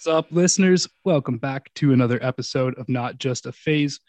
[0.00, 0.88] What's up, listeners?
[1.04, 4.00] Welcome back to another episode of Not Just a Phase.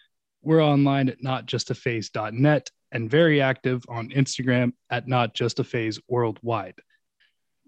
[0.42, 6.76] We're online at notjustaphase.net and very active on Instagram at Not Just a Phase Worldwide.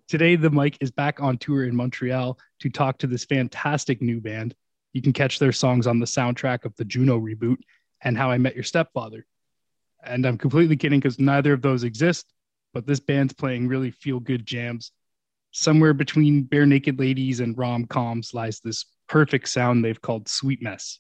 [0.08, 4.22] Today, the mic is back on tour in Montreal to talk to this fantastic new
[4.22, 4.56] band.
[4.94, 7.58] You can catch their songs on the soundtrack of the Juno reboot
[8.04, 9.26] and How I Met Your Stepfather.
[10.02, 12.32] And I'm completely kidding because neither of those exist,
[12.74, 14.94] but this band's playing really feel good jams
[15.54, 21.00] somewhere between Barenaked Ladies and rom coms lies this perfect sound they've called Sweet Mess.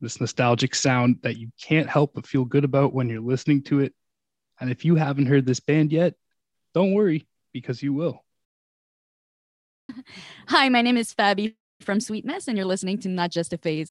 [0.00, 3.80] This nostalgic sound that you can't help but feel good about when you're listening to
[3.80, 3.92] it.
[4.58, 6.14] And if you haven't heard this band yet,
[6.72, 8.24] don't worry because you will.
[10.48, 13.58] Hi, my name is Fabi from Sweet Mess, and you're listening to Not Just a
[13.58, 13.90] Phase.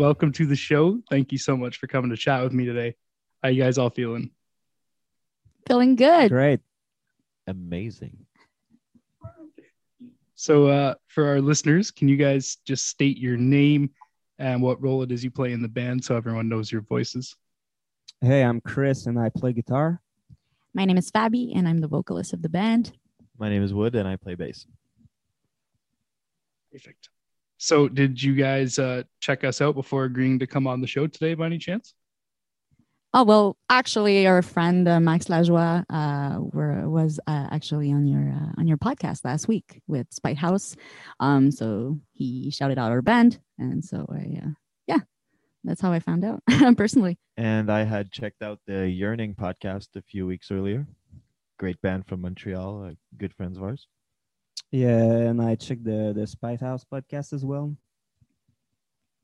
[0.00, 0.98] Welcome to the show.
[1.10, 2.96] Thank you so much for coming to chat with me today.
[3.42, 4.30] How are you guys all feeling?
[5.68, 6.30] Feeling good.
[6.30, 6.60] Great.
[7.46, 8.16] Amazing.
[10.36, 13.90] So, uh, for our listeners, can you guys just state your name
[14.38, 17.36] and what role it is you play in the band so everyone knows your voices?
[18.22, 20.00] Hey, I'm Chris and I play guitar.
[20.72, 22.92] My name is Fabi, and I'm the vocalist of the band.
[23.38, 24.64] My name is Wood and I play bass.
[26.72, 27.10] Perfect.
[27.62, 31.06] So, did you guys uh, check us out before agreeing to come on the show
[31.06, 31.92] today by any chance?
[33.12, 38.32] Oh well, actually, our friend uh, Max Lajoie uh, were, was uh, actually on your
[38.32, 40.74] uh, on your podcast last week with Spite House.
[41.18, 44.50] Um, so he shouted out our band, and so I, uh,
[44.86, 45.00] yeah,
[45.62, 46.42] that's how I found out
[46.78, 47.18] personally.
[47.36, 50.86] And I had checked out the Yearning podcast a few weeks earlier.
[51.58, 53.86] Great band from Montreal, uh, good friends of ours.
[54.72, 57.76] Yeah, and I checked the the Spite House podcast as well.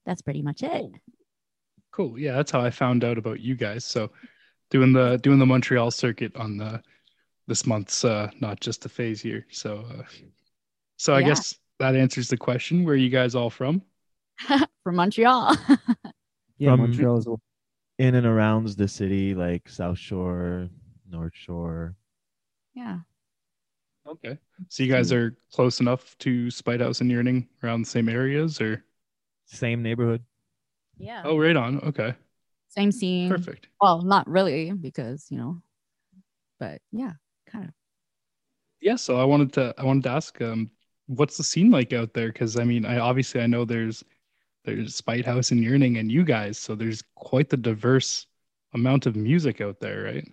[0.04, 0.70] That's pretty much it.
[0.70, 0.92] Cool.
[1.92, 2.18] Cool.
[2.18, 3.84] Yeah, that's how I found out about you guys.
[3.84, 4.10] So,
[4.70, 6.82] doing the doing the Montreal circuit on the
[7.46, 9.46] this month's uh, not just a phase year.
[9.50, 10.02] So, uh,
[10.96, 11.26] so I Yeah.
[11.28, 12.84] guess that answers the question.
[12.84, 13.82] Where are you guys all from?
[14.84, 15.56] From Montreal.
[16.58, 17.40] Yeah, From- Montreal as well.
[17.98, 20.68] In and around the city, like South Shore,
[21.10, 21.94] North Shore.
[22.74, 23.00] yeah.
[24.08, 24.38] Okay.
[24.68, 28.60] So you guys are close enough to Spite House and Yearning around the same areas,
[28.60, 28.84] or?
[29.46, 30.22] Same neighborhood.
[30.98, 31.22] Yeah.
[31.24, 31.80] Oh, right on.
[31.80, 32.14] Okay.
[32.68, 33.28] Same scene.
[33.28, 33.68] Perfect.
[33.80, 35.62] Well, not really because, you know,
[36.58, 37.12] but yeah,
[37.46, 37.70] kind of.
[38.80, 38.96] Yeah.
[38.96, 40.70] So I wanted to I wanted to ask, um,
[41.06, 42.32] what's the scene like out there?
[42.32, 44.04] Because I mean, I obviously I know there's
[44.64, 48.26] there's Spite House and Yearning and you guys, so there's quite the diverse
[48.74, 50.28] amount of music out there, right?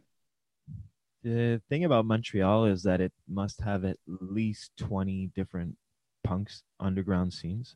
[1.24, 5.78] The thing about Montreal is that it must have at least 20 different
[6.24, 7.75] punks underground scenes.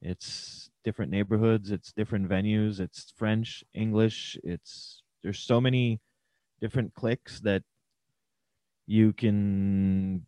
[0.00, 6.00] It's different neighborhoods, it's different venues, it's French, English, it's there's so many
[6.60, 7.64] different cliques that
[8.86, 10.24] you can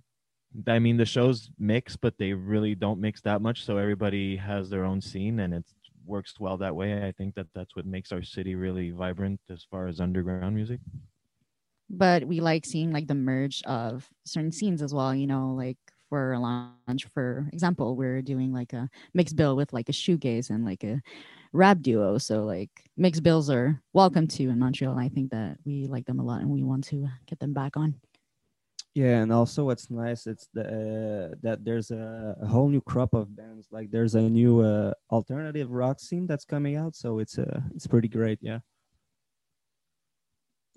[0.66, 4.68] I mean the shows mix but they really don't mix that much so everybody has
[4.68, 5.64] their own scene and it
[6.04, 7.06] works well that way.
[7.06, 10.80] I think that that's what makes our city really vibrant as far as underground music.
[11.90, 15.76] But we like seeing like the merge of certain scenes as well, you know, like
[16.08, 20.64] for launch, for example, we're doing like a mixed bill with like a shoegaze and
[20.64, 21.02] like a
[21.52, 22.18] rap duo.
[22.18, 24.92] So like mixed bills are welcome to in Montreal.
[24.92, 27.52] And I think that we like them a lot and we want to get them
[27.52, 27.94] back on.
[28.94, 33.14] Yeah, and also what's nice it's the uh, that there's a, a whole new crop
[33.14, 33.68] of bands.
[33.70, 37.86] Like there's a new uh, alternative rock scene that's coming out, so it's uh, it's
[37.86, 38.40] pretty great.
[38.42, 38.58] Yeah.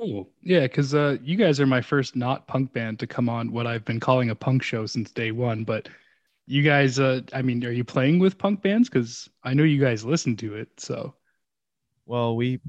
[0.04, 0.30] Cool.
[0.42, 3.66] Yeah, because uh, you guys are my first not punk band to come on what
[3.66, 5.64] I've been calling a punk show since day one.
[5.64, 5.88] But
[6.46, 8.90] you guys, uh, I mean, are you playing with punk bands?
[8.90, 10.68] Because I know you guys listen to it.
[10.78, 11.16] So
[12.06, 12.60] Well, we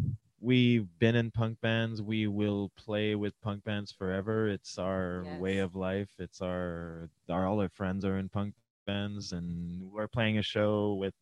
[0.40, 2.00] we've been in punk bands.
[2.00, 4.46] We will play with punk bands forever.
[4.46, 6.10] It's our way of life.
[6.20, 8.54] It's our our all our friends are in punk
[8.86, 11.14] bands, and we're playing a show with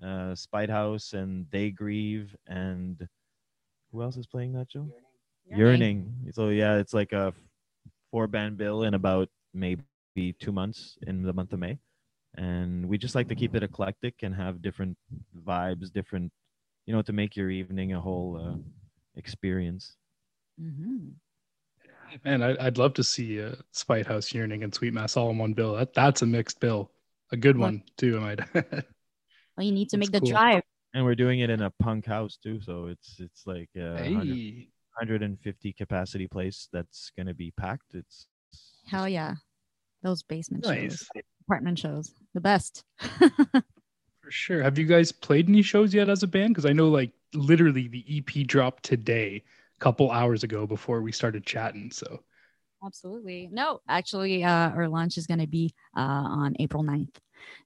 [0.00, 3.08] uh, Spite House and They Grieve, and
[3.90, 4.86] who else is playing that show?
[5.50, 6.12] Yearning.
[6.32, 7.32] So yeah, it's like a
[8.10, 9.82] four band bill in about maybe
[10.40, 11.78] two months in the month of May.
[12.36, 14.96] And we just like to keep it eclectic and have different
[15.46, 16.32] vibes, different,
[16.86, 18.56] you know, to make your evening a whole uh,
[19.16, 19.96] experience.
[20.58, 21.10] hmm
[22.24, 25.38] man, I, I'd love to see uh, Spite House, Yearning, and Sweet Mass all in
[25.38, 25.74] one bill.
[25.74, 26.90] That that's a mixed bill,
[27.32, 28.18] a good Well- one too.
[28.18, 28.40] I might.
[29.56, 30.30] Well, you need to That's make the cool.
[30.30, 30.62] drive.
[30.94, 34.68] And we're doing it in a punk house too, so it's it's like uh, hey,
[34.98, 37.94] 150 capacity place that's gonna be packed.
[37.94, 38.26] It's
[38.86, 39.34] Hell yeah.
[40.02, 41.08] Those basement nice shows,
[41.46, 42.84] apartment shows, the best.
[44.24, 44.62] for sure.
[44.62, 46.54] Have you guys played any shows yet as a band?
[46.54, 49.42] Because I know, like, literally the EP dropped today,
[49.76, 51.90] a couple hours ago before we started chatting.
[51.90, 52.20] So.
[52.84, 53.48] Absolutely.
[53.50, 57.16] No, actually, uh, our launch is going to be uh, on April 9th.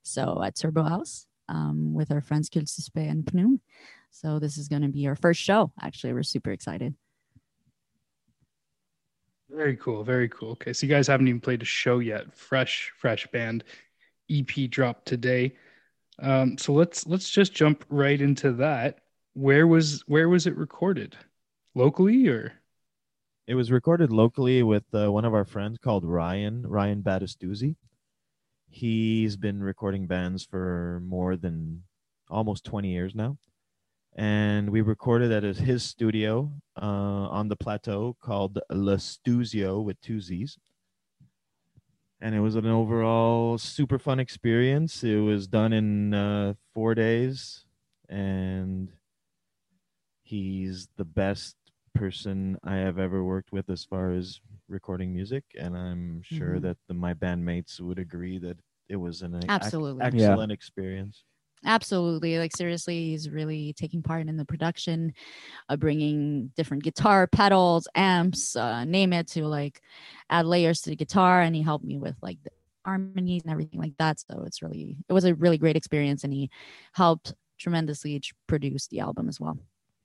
[0.03, 2.63] So at Turbo House um, with our friends Cul
[2.95, 3.59] and Pnoom.
[4.11, 5.73] So this is going to be our first show.
[5.81, 6.95] Actually, we're super excited.
[9.49, 10.03] Very cool.
[10.03, 10.51] Very cool.
[10.51, 10.73] Okay.
[10.73, 12.33] So you guys haven't even played a show yet.
[12.35, 13.63] Fresh, fresh band.
[14.29, 15.55] EP dropped today.
[16.19, 18.99] Um, so let's let's just jump right into that.
[19.33, 21.15] Where was where was it recorded?
[21.75, 22.53] Locally or
[23.47, 27.75] It was recorded locally with uh, one of our friends called Ryan, Ryan Battistuzzi.
[28.69, 31.83] He's been recording bands for more than
[32.29, 33.37] almost 20 years now.
[34.29, 36.85] And we recorded at his, his studio uh,
[37.31, 40.57] on the plateau called Le Stuzio with two Z's.
[42.19, 45.05] And it was an overall super fun experience.
[45.05, 47.63] It was done in uh, four days.
[48.09, 48.91] And
[50.23, 51.55] he's the best
[51.95, 56.61] person I have ever worked with as far as recording music, and I'm sure Mhm.
[56.63, 58.57] that the, my bandmates would agree that
[58.89, 60.03] it was an ac- Absolutely.
[60.03, 60.07] Yeah.
[60.31, 61.23] excellent experience.
[61.65, 62.39] Absolutely.
[62.39, 65.13] Like, seriously, he's really taking part in the production,
[65.67, 69.81] uh, bringing different guitar pedals, amps, uh, name it, to like
[70.29, 71.41] add layers to the guitar.
[71.41, 72.51] And he helped me with like the
[72.85, 74.19] harmonies and everything like that.
[74.19, 76.23] So it's really, it was a really great experience.
[76.23, 76.49] And he
[76.93, 79.57] helped tremendously to produce the album as well.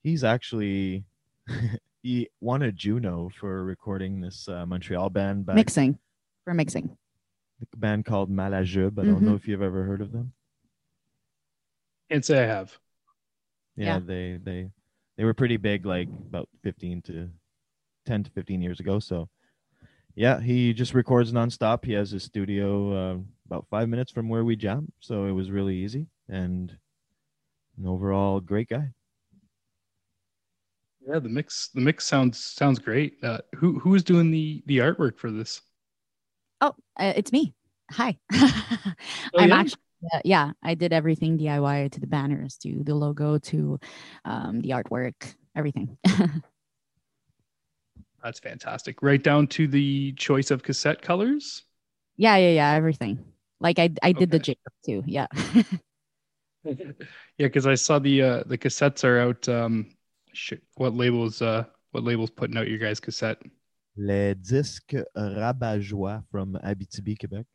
[0.03, 1.05] He's actually
[2.03, 5.99] he won a Juno for recording this uh, Montreal band back Mixing,
[6.45, 6.97] for mixing.
[7.73, 8.99] a band called Malajube.
[8.99, 10.33] I don't know if you've ever heard of them.
[12.11, 12.79] Can't say I have.
[13.77, 14.01] Yeah, Yeah.
[14.01, 14.71] they they
[15.17, 17.31] they were pretty big like about 15 to
[18.07, 19.29] 10 to 15 years ago so
[20.17, 24.45] yeah he just records nonstop he has his studio uh, about five minutes from where
[24.45, 26.77] we jam so it was really easy and
[27.79, 28.91] an overall great guy
[31.07, 33.23] Yeah, the mix the mix sounds sounds great.
[33.23, 35.61] Uh, who who is doing the the artwork for this?
[36.61, 37.55] Oh, uh, it's me.
[37.93, 38.19] Hi.
[39.33, 39.53] Oh, I'm yeah?
[39.53, 39.81] actually
[40.13, 43.79] uh, yeah, I did everything DIY to the banners, to the logo, to
[44.25, 45.97] um, the artwork, everything.
[48.23, 49.03] That's fantastic.
[49.03, 51.63] Right down to the choice of cassette colors.
[52.17, 53.25] yeah, yeah, yeah, everything.
[53.61, 54.55] Like I I did the Okay.
[54.57, 55.03] Jacob too.
[55.07, 55.27] Yeah.
[56.65, 56.93] yeah,
[57.39, 59.49] because I saw the uh, the cassettes are out.
[59.49, 59.91] Um,
[60.33, 61.43] shit, what labels?
[61.43, 63.39] Uh, what labels putting out your guys' cassette?
[63.97, 67.47] Les disques Rabat-Joie from Abitibi, Quebec.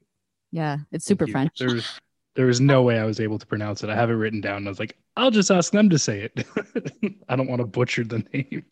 [0.52, 1.32] yeah, it's super you.
[1.34, 1.58] French.
[1.60, 2.00] There was
[2.36, 3.90] there was no way I was able to pronounce it.
[3.90, 4.66] I have it written down.
[4.68, 6.46] I was like, I'll just ask them to say it.
[7.30, 8.64] I don't want to butcher the name,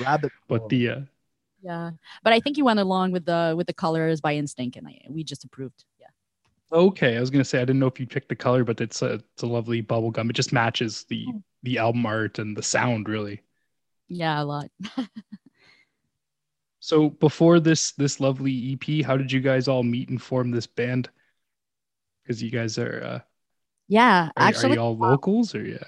[0.00, 0.32] Rabbit.
[0.48, 1.00] but the uh,
[1.62, 1.90] Yeah,
[2.22, 5.00] but I think you went along with the with the colors by instinct, and I,
[5.08, 5.84] we just approved.
[6.00, 6.06] Yeah.
[6.72, 9.02] okay, I was gonna say I didn't know if you picked the color, but it's
[9.02, 10.30] a it's a lovely bubble gum.
[10.30, 11.38] It just matches the Hmm.
[11.64, 13.42] the album art and the sound really.
[14.08, 14.70] Yeah, a lot.
[16.78, 20.66] So before this this lovely EP, how did you guys all meet and form this
[20.66, 21.10] band?
[22.26, 23.20] Because you guys are, uh,
[23.88, 25.78] Yeah, are, are actually, you all locals or yeah?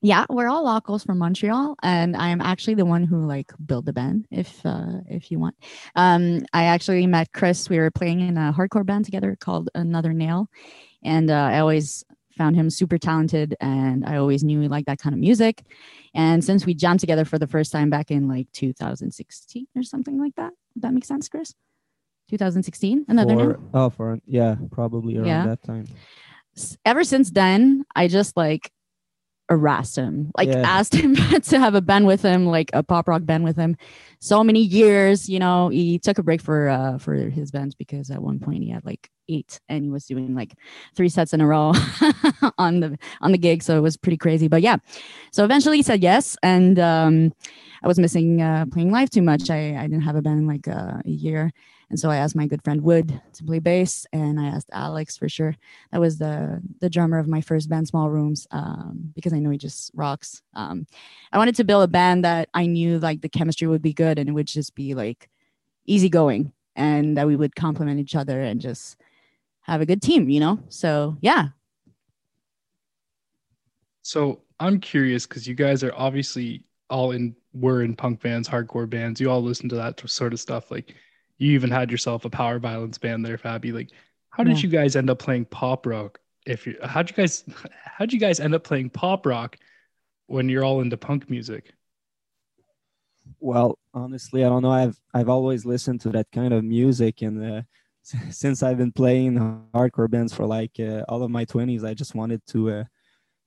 [0.00, 3.92] yeah, we're all locals from Montreal, and I'm actually the one who like built the
[3.92, 4.26] band.
[4.30, 5.56] If uh, if you want,
[5.94, 7.68] um, I actually met Chris.
[7.68, 10.48] We were playing in a hardcore band together called Another Nail,
[11.02, 12.04] and uh, I always
[12.36, 15.64] found him super talented, and I always knew he liked that kind of music.
[16.14, 20.18] And since we jammed together for the first time back in like 2016 or something
[20.18, 21.54] like that, that make sense, Chris?
[22.28, 23.54] 2016, Another.
[23.54, 25.46] For- oh, for yeah, probably around Yeah.
[25.46, 25.86] that time.
[26.84, 28.70] ever since then, I just like
[29.50, 30.62] harassed him, like Yeah.
[30.64, 33.76] asked him to have a band with him, like a pop rock band with him.
[34.20, 38.10] So many years, you know, he took a break for uh for his bands because
[38.10, 40.54] at one point he had like eight and he was doing like
[40.96, 41.72] three sets in a row
[42.58, 43.62] on the on the gig.
[43.62, 44.48] So it was pretty crazy.
[44.48, 44.76] But yeah.
[45.32, 46.36] So eventually he said yes.
[46.42, 47.32] And um
[47.82, 49.50] I was missing uh playing live too much.
[49.50, 51.52] I, I didn't have a band in like uh, a year.
[51.90, 55.16] And so I asked my good friend Wood to play bass and I asked Alex
[55.16, 55.54] for sure
[55.90, 59.50] that was the the drummer of my first band small rooms um, because i know
[59.50, 60.86] he just rocks um,
[61.32, 64.18] i wanted to build a band that i knew like the chemistry would be good
[64.18, 65.28] and it would just be like
[65.86, 68.96] easygoing and that we would complement each other and just
[69.62, 71.48] have a good team you know so yeah
[74.02, 78.88] So I'm curious because you guys are obviously all in were in punk bands, hardcore
[78.88, 79.20] bands.
[79.20, 80.70] You all listen to that sort of stuff.
[80.70, 80.94] Like
[81.38, 83.72] you even had yourself a power violence band there, Fabi.
[83.72, 83.90] Like,
[84.30, 84.62] how did Yeah.
[84.64, 86.20] you guys end up playing pop rock?
[86.46, 87.44] If you how'd you guys
[87.84, 89.56] how'd you guys end up playing pop rock
[90.26, 91.72] when you're all into punk music?
[93.40, 94.70] Well, honestly, I don't know.
[94.70, 97.62] I've I've always listened to that kind of music, and uh,
[98.30, 99.38] since I've been playing
[99.74, 102.84] hardcore bands for like uh, all of my twenties, I just wanted to uh,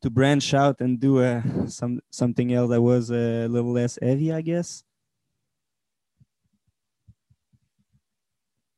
[0.02, 4.32] to branch out and do uh, some something else that was a little less heavy,
[4.34, 4.84] I guess.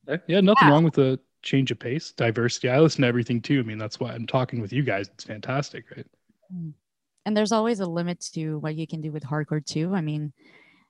[0.09, 2.69] Yeah, yeah, nothing wrong with a change of pace, diversity.
[2.69, 3.59] I listen to everything too.
[3.59, 5.07] I mean, that's why I'm talking with you guys.
[5.13, 6.05] It's fantastic, right?
[6.53, 6.73] Mm.
[7.25, 10.33] and there's always a limit to what you can do with hardcore too i mean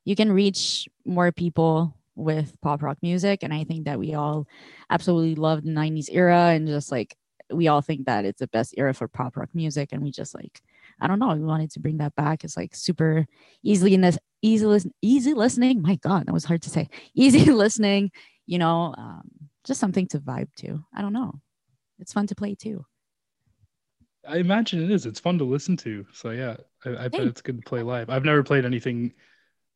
[0.06, 4.48] you can reach more people with pop rock music and i think that we all
[4.90, 7.18] absolutely love the 90s era and just like
[7.52, 10.34] we all think that it's the best era for pop rock music and we just
[10.34, 10.62] like
[11.02, 13.26] i don't know we wanted to bring that back it's like super
[13.62, 17.44] easily in this easy listen, easy listening my god that was hard to say easy
[17.52, 18.12] listening
[18.50, 19.30] you know um,
[19.64, 21.32] just something to vibe to i don't know
[22.00, 22.84] it's fun to play too
[24.28, 25.06] I imagine it is.
[25.06, 26.06] It's fun to listen to.
[26.14, 28.10] So yeah, I, I bet it's good to play live.
[28.10, 29.14] I've never played anything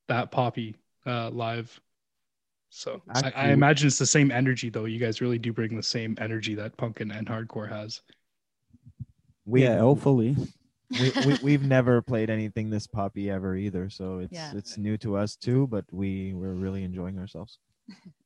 [0.09, 0.75] that poppy
[1.05, 1.79] uh, live.
[2.69, 4.85] So I, I imagine it's the same energy though.
[4.85, 8.01] You guys really do bring the same energy that punk and, and hardcore has.
[9.45, 10.35] We, yeah, hopefully.
[10.89, 14.51] we, we we've never played anything this poppy ever either, so it's Yeah.
[14.55, 15.67] it's new to us too.
[15.67, 17.59] But we we're really enjoying ourselves.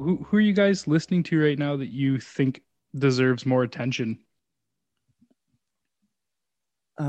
[0.00, 2.62] So who who are you guys listening to right now that you think
[2.98, 4.24] deserves more attention?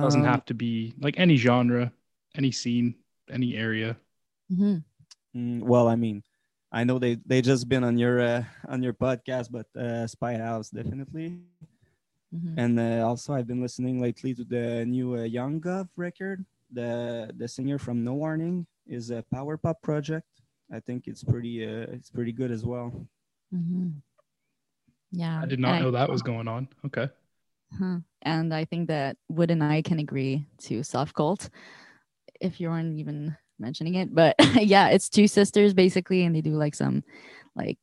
[0.01, 1.93] Doesn't Um, have to be like any genre,
[2.35, 2.95] any scene,
[3.29, 3.97] any area.
[4.49, 4.77] hmm
[5.35, 6.23] Mm, well, I mean,
[6.71, 10.39] I know they they just been on your uh, on your podcast, but uh, Spite
[10.41, 11.39] House definitely,
[12.31, 16.45] hmm and uh, also I've been listening lately to the new uh, Young Guv record.
[16.71, 20.40] The the singer from No Warning is a power pop project.
[20.73, 22.91] I think it's pretty uh, it's pretty good as well.
[23.51, 23.89] hmm
[25.11, 25.41] Yeah.
[25.41, 26.67] I did not and know that was going on.
[26.85, 27.09] Okay.
[27.77, 27.97] Huh.
[28.21, 31.49] And I think that Wood and I can agree to Soft Cult
[32.39, 34.13] if you weren't even mentioning it.
[34.13, 37.03] But yeah, it's two sisters basically, and they do like some
[37.55, 37.79] like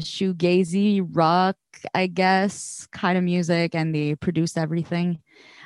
[0.00, 1.56] shoegazy rock,
[1.94, 5.20] I guess, kind of music, and they produce everything.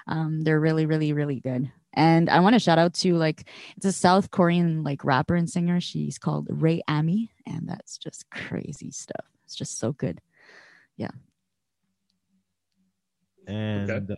[0.07, 1.71] Um, they're really, really, really good.
[1.97, 5.49] And I want to shout out to like it's a South Korean like rapper and
[5.49, 5.81] singer.
[5.81, 9.25] She's called Rei Ami, and that's just crazy stuff.
[9.45, 10.21] It's just so good.
[10.97, 11.11] Yeah.
[13.47, 14.17] And uh,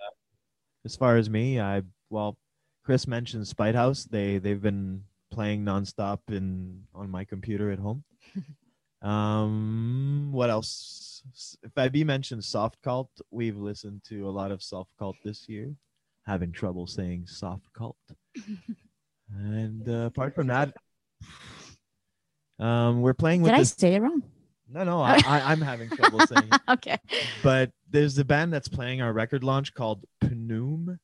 [0.85, 2.37] as far as me, I well,
[2.85, 4.05] Chris mentioned Spite House.
[4.05, 8.03] They they've been playing nonstop in on my computer at home.
[9.03, 11.23] um, what else?
[11.33, 15.49] S- If IB mentioned Soft Cult, we've listened to a lot of Soft Cult this
[15.49, 15.75] year.
[16.29, 17.97] Having trouble saying Soft Cult.
[19.35, 20.75] and uh, apart from that,
[22.59, 24.23] um, we're playing with Did I say it wrong?
[24.71, 26.99] No, no, I, I, I'm having trouble saying it okay.
[27.43, 30.99] but there's a band that's playing our record launch called Pnoom,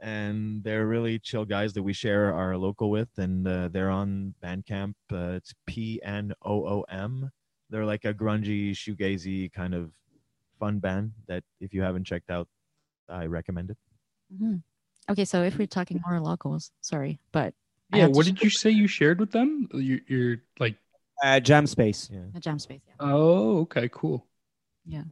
[0.00, 4.34] and they're really chill guys that we share our local with, and uh, they're on
[4.42, 4.94] Bandcamp.
[5.12, 7.30] Uh, it's P N O O M.
[7.68, 9.90] They're like a grungy, shoegazy kind of
[10.58, 12.48] fun band that if you haven't checked out,
[13.06, 13.76] I recommend it.
[14.32, 14.62] Mhm.
[15.10, 17.54] Okay, so if we're talking more locals, sorry, but
[17.92, 18.06] Yeah.
[18.06, 19.68] What did you say you shared with them?
[19.74, 20.76] You're, you're like,
[21.24, 22.08] Uh, Jam Space.
[22.12, 22.26] Yeah.
[22.34, 22.94] a jam space, yeah.
[23.00, 24.26] oh, okay, cool.
[24.86, 25.04] Yeah,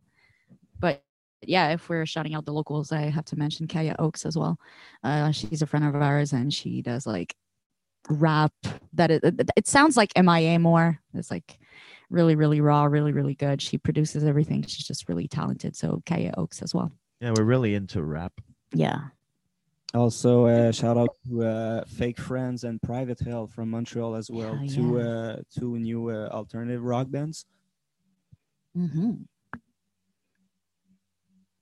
[0.80, 1.02] but
[1.42, 4.58] yeah, if we're shouting out the locals, I have to mention Kaya Oaks as well.
[5.04, 7.34] Uh, she's a friend of ours, and she does like
[8.08, 8.52] rap.
[8.94, 10.98] That it, it, it sounds like MIA more.
[11.14, 11.58] It's like
[12.10, 13.60] really, really raw, really, really good.
[13.60, 14.62] She produces everything.
[14.62, 15.76] She's just really talented.
[15.76, 16.90] So Kaya Oaks as well.
[17.20, 18.32] Yeah, we're really into rap.
[18.72, 19.00] Yeah.
[19.94, 24.58] Also, uh, shout out to uh, Fake Friends and Private Hell from Montreal as well.
[24.62, 25.04] Yeah, two yeah.
[25.04, 27.46] uh, two new uh, alternative rock bands.
[28.74, 29.12] hmm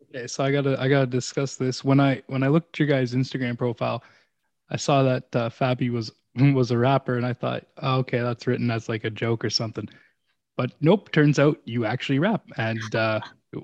[0.09, 1.85] Okay, so I gotta I gotta discuss this.
[1.85, 4.03] When I when I looked at your guys' Instagram profile,
[4.71, 8.47] I saw that uh, Fabi was was a rapper, and I thought, oh, okay, that's
[8.47, 9.89] written as like a joke or something.
[10.57, 12.43] But nope, turns out you actually rap.
[12.57, 13.21] And uh,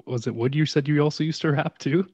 [0.07, 0.55] was it Wood?
[0.55, 2.07] You said you also used to rap too.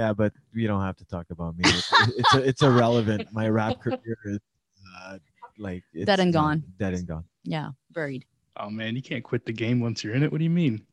[0.00, 1.64] Yeah, but we don't have to talk about me.
[1.66, 3.28] It's it's, a, it's irrelevant.
[3.32, 4.38] My rap career is
[4.98, 5.18] uh,
[5.58, 6.64] like it's Dead and uh, gone.
[6.78, 7.24] Dead and gone.
[7.44, 7.70] Yeah.
[7.92, 8.24] Buried.
[8.56, 10.32] Oh man, you can't quit the game once you're in it.
[10.32, 10.86] What do you mean?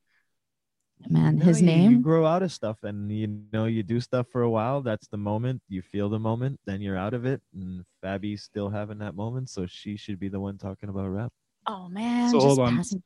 [1.09, 2.01] Man, No, his you- You name.
[2.01, 4.81] grow out of stuff, and you know you do stuff for a while.
[4.81, 5.61] That's the moment.
[5.69, 7.39] You feel the moment, then you're out of it.
[7.55, 11.31] And Fabi's still having that moment, so she should be the one talking about rap.
[11.65, 12.29] Oh man.
[12.31, 12.75] So just hold on.
[12.77, 13.03] passing-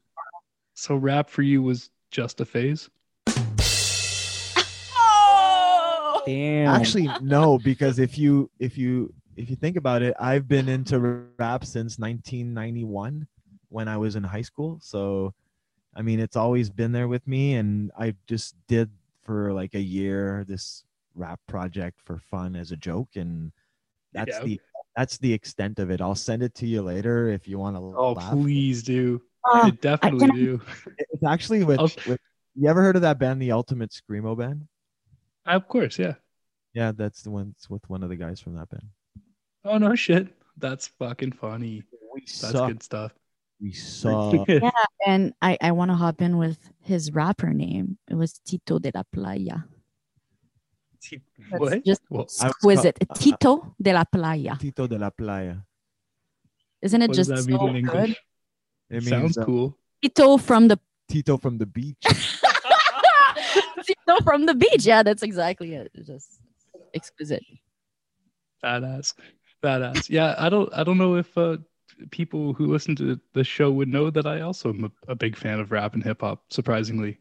[0.73, 2.89] So rap for you was just a phase.
[6.25, 6.67] Damn.
[6.75, 10.99] Actually, no, because if you if you if you think about it, I've been into
[11.37, 13.27] rap since 1991
[13.69, 14.79] when I was in high school.
[14.81, 15.33] So,
[15.95, 18.89] I mean, it's always been there with me, and I just did
[19.23, 20.83] for like a year this
[21.15, 23.51] rap project for fun as a joke, and
[24.13, 24.43] that's Yeah.
[24.43, 24.61] the
[24.95, 26.01] that's the extent of it.
[26.01, 28.33] I'll send it to you later if you want to Oh, laugh.
[28.33, 29.21] please do.
[29.45, 30.61] Oh, I definitely I- do.
[30.97, 32.19] It's actually with, with
[32.55, 34.67] you ever heard of that band, the Ultimate Screamo Band?
[35.45, 36.15] Of course, yeah.
[36.73, 37.53] Yeah, that's the one.
[37.57, 38.87] It's with one of the guys from that band.
[39.65, 40.27] Oh no shit.
[40.57, 41.83] That's fucking funny.
[42.13, 42.67] We That's suck.
[42.67, 43.13] good stuff.
[43.61, 44.71] We saw Yeah,
[45.05, 47.97] and I, I want to hop in with his rapper name.
[48.09, 49.65] It was Tito de la Playa.
[51.51, 51.85] That's what?
[51.85, 52.97] just Well, I was exquisite.
[53.15, 54.57] Tito de la Playa.
[54.59, 55.57] Tito de la Playa.
[56.81, 57.95] Isn't it what does just that mean so in good?
[57.95, 58.21] English?
[58.89, 59.77] It Sounds uh, cool.
[60.01, 62.03] Tito from the Tito from the beach.
[64.07, 64.85] Tito from the beach.
[64.85, 65.91] Yeah, that's exactly it.
[65.93, 66.39] It's just
[66.93, 67.43] exquisite.
[68.63, 69.13] Badass.
[69.63, 70.09] Badass.
[70.09, 71.57] Yeah, I don't I don't know if uh
[72.09, 75.35] people who listen to the show would know that I also am a, a big
[75.35, 77.19] fan of rap and hip hop, surprisingly.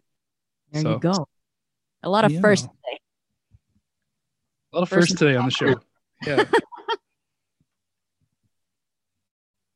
[0.72, 1.26] There So- you go.
[2.02, 2.40] A lot of Yeah.
[2.40, 2.98] firsts today.
[4.72, 5.74] A lot of First firsts today on the show.
[6.26, 6.44] Yeah.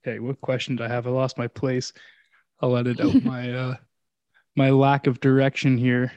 [0.06, 1.06] okay, what question did I have?
[1.06, 1.92] I lost my place.
[2.60, 3.74] I'll let it out my uh
[4.56, 6.12] my lack of direction here.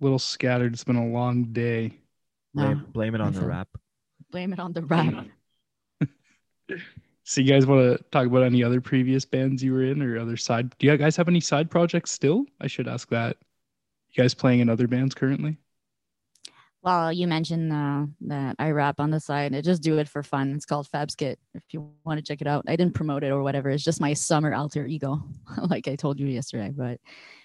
[0.00, 0.72] A little scattered.
[0.72, 1.98] It's been a long day.
[2.54, 3.68] No, blame, blame it on the rap.
[4.30, 5.26] blame it on the rap.
[7.28, 10.18] So you guys want to talk about any other previous bands you were in or
[10.18, 10.74] other side?
[10.78, 12.46] Do you guys have any side projects still?
[12.58, 13.36] I should ask that.
[14.12, 15.58] You guys playing in other bands currently?
[16.82, 19.54] Well, you mentioned uh, that I rap on the side.
[19.54, 20.54] I just do it for fun.
[20.54, 21.36] It's called Fabskit.
[21.52, 23.68] If you want to check it out, I didn't promote it or whatever.
[23.68, 25.22] It's just my summer alter ego,
[25.68, 26.72] like I told you yesterday.
[26.74, 26.98] But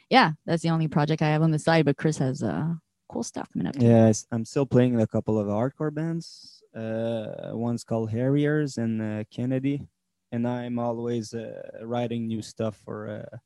[0.09, 1.85] yeah, that's the only project I have on the side.
[1.85, 2.73] But Chris has uh,
[3.09, 3.75] cool stuff coming up.
[3.77, 6.61] Yeah, I'm still playing a couple of hardcore bands.
[6.75, 9.87] Uh, one's called Harriers and uh, Kennedy,
[10.31, 13.37] and I'm always uh, writing new stuff for uh,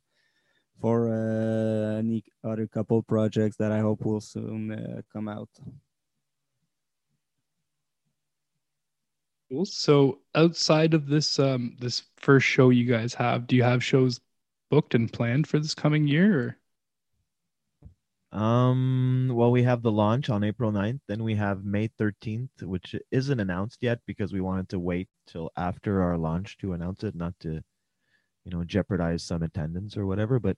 [0.80, 5.50] for uh, any other couple projects that I hope will soon uh, come out.
[9.50, 9.66] Cool.
[9.66, 14.20] So outside of this um this first show you guys have, do you have shows
[14.70, 16.58] booked and planned for this coming year or
[18.32, 21.00] Um, well, we have the launch on April 9th.
[21.08, 25.50] Then we have May 13th, which isn't announced yet because we wanted to wait till
[25.56, 27.64] after our launch to announce it, not to,
[28.44, 30.40] you know, jeopardize some attendance or whatever.
[30.40, 30.58] But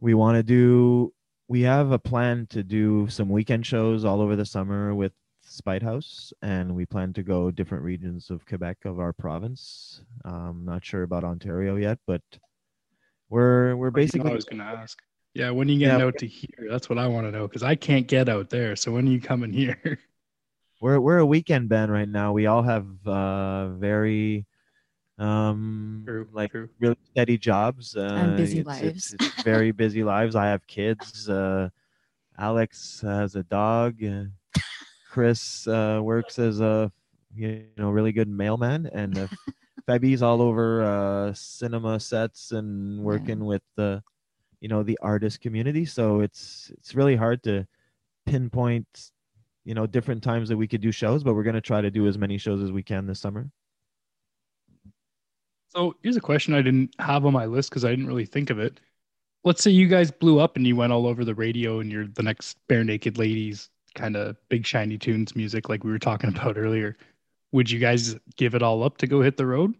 [0.00, 1.14] we want to do,
[1.48, 5.82] we have a plan to do some weekend shows all over the summer with Spite
[5.82, 10.02] House, and we plan to go different regions of Quebec of our province.
[10.24, 12.22] Um, not sure about Ontario yet, but
[13.28, 14.98] we're we're basically I was gonna ask.
[15.34, 16.06] Yeah, when are you getting Yeah.
[16.06, 16.66] out to here?
[16.70, 18.74] That's what I want to know because I can't get out there.
[18.76, 19.98] So when are you coming here?
[20.80, 22.32] we're we're a weekend band right now.
[22.32, 24.46] We all have uh very
[25.18, 26.68] um True, like true.
[26.78, 29.14] really steady jobs uh, And busy it's- it's- lives.
[29.14, 30.36] it's very busy lives.
[30.36, 31.28] I have kids.
[31.28, 31.70] Uh,
[32.38, 34.02] Alex has a dog.
[34.04, 34.24] Uh,
[35.10, 36.92] Chris uh, works as a
[37.34, 39.26] you know really good mailman, and uh,
[39.86, 44.02] Fabi's all over uh, cinema sets and working with the
[44.60, 45.84] you know the artist community.
[45.84, 47.66] So it's it's really hard to
[48.24, 49.12] pinpoint
[49.64, 52.06] you know different times that we could do shows, but we're gonna try to do
[52.06, 53.48] as many shows as we can this summer.
[55.68, 58.50] So here's a question I didn't have on my list because I didn't really think
[58.50, 58.80] of it.
[59.44, 62.06] Let's say you guys blew up and you went all over the radio and you're
[62.08, 66.56] the next Barenaked Ladies kind of big shiny tunes music like we were talking about
[66.56, 66.96] earlier.
[67.56, 69.72] Would you guys give it all up to go hit the road?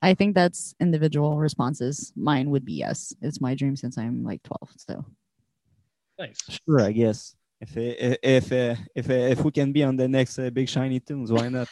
[0.00, 2.10] I think that's individual responses.
[2.16, 3.12] Mine would be yes.
[3.20, 4.70] It's my dream since I'm like 12.
[4.78, 5.04] So
[6.18, 6.40] Nice.
[6.48, 7.36] Sure, I guess.
[7.60, 11.00] If if uh, if uh, if we can be on the next uh, Big Shiny
[11.00, 11.68] Tunes, why not?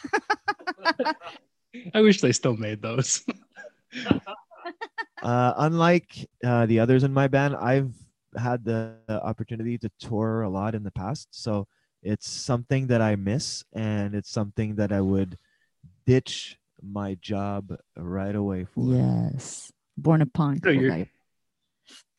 [1.95, 3.25] I wish they still made those.
[5.21, 7.91] Uh, unlike uh, the others in my band, I've
[8.37, 11.67] had the opportunity to tour a lot in the past, so
[12.01, 15.37] it's something that I miss, and it's something that I would
[16.05, 18.93] ditch my job right away for.
[18.93, 20.63] yes, born a punk.
[20.63, 21.11] So you're- okay.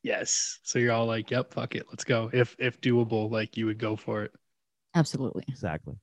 [0.02, 0.58] yes.
[0.62, 3.78] So you're all like, "Yep, fuck it, let's go." If if doable, like you would
[3.78, 4.32] go for it.
[4.94, 5.44] Absolutely.
[5.48, 5.94] Exactly.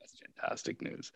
[0.00, 1.10] That's fantastic news.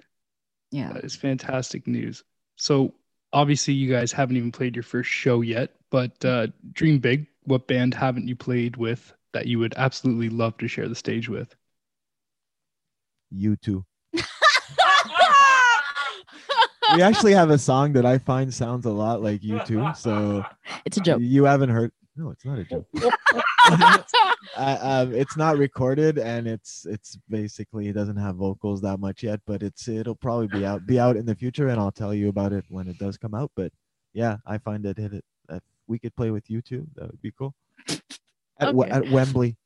[0.70, 0.92] Yeah.
[0.92, 2.24] That is fantastic news.
[2.56, 2.94] So
[3.32, 7.26] obviously you guys haven't even played your first show yet, but uh, dream big.
[7.44, 11.28] What band haven't you played with that you would absolutely love to share the stage
[11.28, 11.54] with?
[13.34, 13.84] U2.
[16.94, 19.94] We actually have a song that I find sounds a lot like U2.
[19.94, 20.42] So
[20.86, 21.20] it's a joke.
[21.20, 21.92] you haven't heard.
[22.16, 22.86] No, it's not a joke.
[23.68, 29.22] uh, um, it's not recorded and it's it's basically it doesn't have vocals that much
[29.22, 32.14] yet but it's it'll probably be out be out in the future and i'll tell
[32.14, 33.70] you about it when it does come out but
[34.14, 37.30] yeah i find that hit it that we could play with U2 that would be
[37.36, 37.54] cool
[38.58, 38.90] at,We- Okay.
[38.90, 39.56] at wembley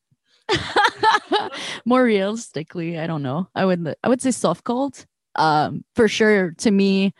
[1.84, 3.48] More realistically, I don't know.
[3.54, 5.06] I would I would say Soft Cult.
[5.34, 6.52] Um, for sure.
[6.58, 7.14] To me,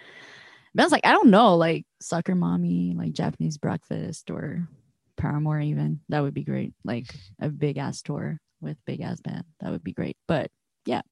[0.79, 4.68] I was like I don't know, like Soccer Mommy, like Japanese Breakfast, or
[5.16, 5.61] Paramore.
[5.61, 6.73] Even that would be great.
[6.85, 9.45] Like a big ass tour with big ass band.
[9.61, 10.16] That would be great.
[10.29, 10.51] But
[10.87, 11.03] yeah,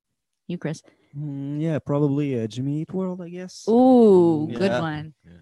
[0.47, 0.83] you, Chris.
[1.17, 3.67] Mm, yeah, probably uh, Jimmy Eat World, I guess.
[3.69, 5.15] Ooh, good one.
[5.25, 5.41] Yeah.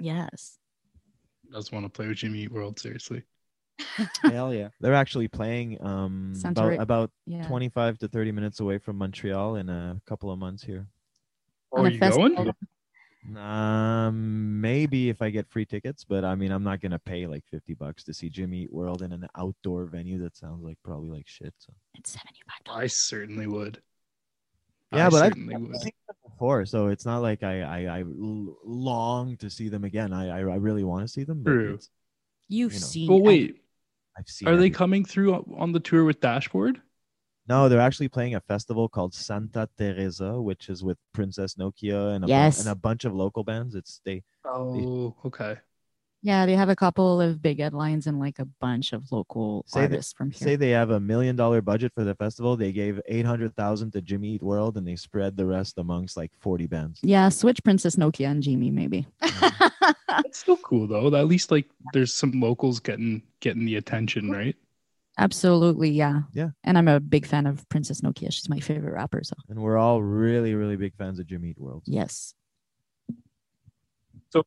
[0.00, 0.58] Yes.
[1.52, 3.22] Does want to play with Jimmy Eat World seriously?
[4.22, 4.68] Hell yeah.
[4.80, 6.80] they're actually playing um Sounds about, right.
[6.80, 7.46] about Yeah.
[7.46, 10.86] 25 to 30 minutes away from montreal in a couple of months here
[11.72, 12.28] Oh, are you festival.
[12.34, 12.52] going?
[13.36, 17.44] Um, maybe if I get free tickets, but I mean, I'm not gonna pay like
[17.50, 21.10] fifty bucks to see Jimmy Eat World in an outdoor venue that sounds like probably
[21.10, 21.54] like shit.
[21.58, 21.72] So.
[21.94, 23.80] It's seventy five I certainly would.
[24.92, 25.54] Yeah, I but I've- would.
[25.54, 27.62] I've seen them before, so it's not like I
[28.00, 30.12] I long to see them again.
[30.12, 31.42] I I, I really want to see them.
[31.44, 31.78] But True.
[32.48, 32.86] You've You know.
[32.86, 33.08] seen.
[33.08, 33.61] Well, ev- wait,
[34.18, 34.48] I've seen.
[34.48, 36.80] are they coming through on the tour with Dashboard?
[37.48, 42.24] No, they're actually playing a festival called Santa Teresa, which is with Princess Nokia and
[42.24, 42.60] a, bu- Yes.
[42.60, 43.74] and a bunch of local bands.
[43.74, 45.56] It's they Oh, okay.
[46.24, 49.80] Yeah, they have a couple of big headlines and like a bunch of local Say
[49.80, 50.46] that- artists from here.
[50.46, 52.56] Say they have a million dollar budget for the festival.
[52.56, 56.16] They gave eight hundred thousand to Jimmy Eat World, and they spread the rest amongst
[56.16, 57.00] like forty bands.
[57.02, 59.08] yeah, switch Princess Nokia and Jimmy maybe.
[60.16, 61.14] That's still cool though.
[61.14, 64.56] At least like there's some locals getting getting the attention, right?
[65.18, 66.22] Absolutely, yeah.
[66.32, 66.50] Yeah.
[66.64, 68.32] And I'm a big fan of Princess Nokia.
[68.32, 69.22] She's my favorite rapper.
[69.22, 71.82] So And we're all really, really big fans of Jimmy Eat World.
[71.86, 72.34] yes.
[74.30, 74.44] So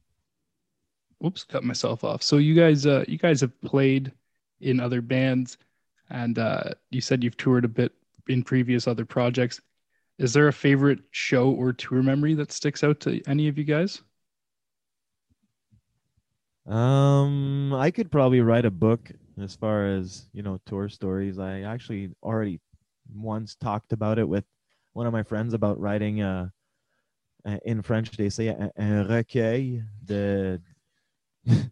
[1.19, 2.23] whoops, cut myself off.
[2.23, 4.11] So you guys uh you guys have played
[4.61, 5.57] in other bands
[6.09, 7.91] and uh you said you've toured a bit
[8.27, 9.61] in previous other projects.
[10.17, 13.65] Is there a favorite show or tour memory that sticks out to any of you
[13.65, 14.01] guys?
[16.67, 21.37] Um, I could probably write a book as far as you know tour stories.
[21.37, 22.59] I actually already
[23.13, 24.45] once talked about it with
[24.93, 26.49] one of my friends about writing uh
[27.45, 28.71] uh, in French they say un,
[29.07, 30.59] recueil de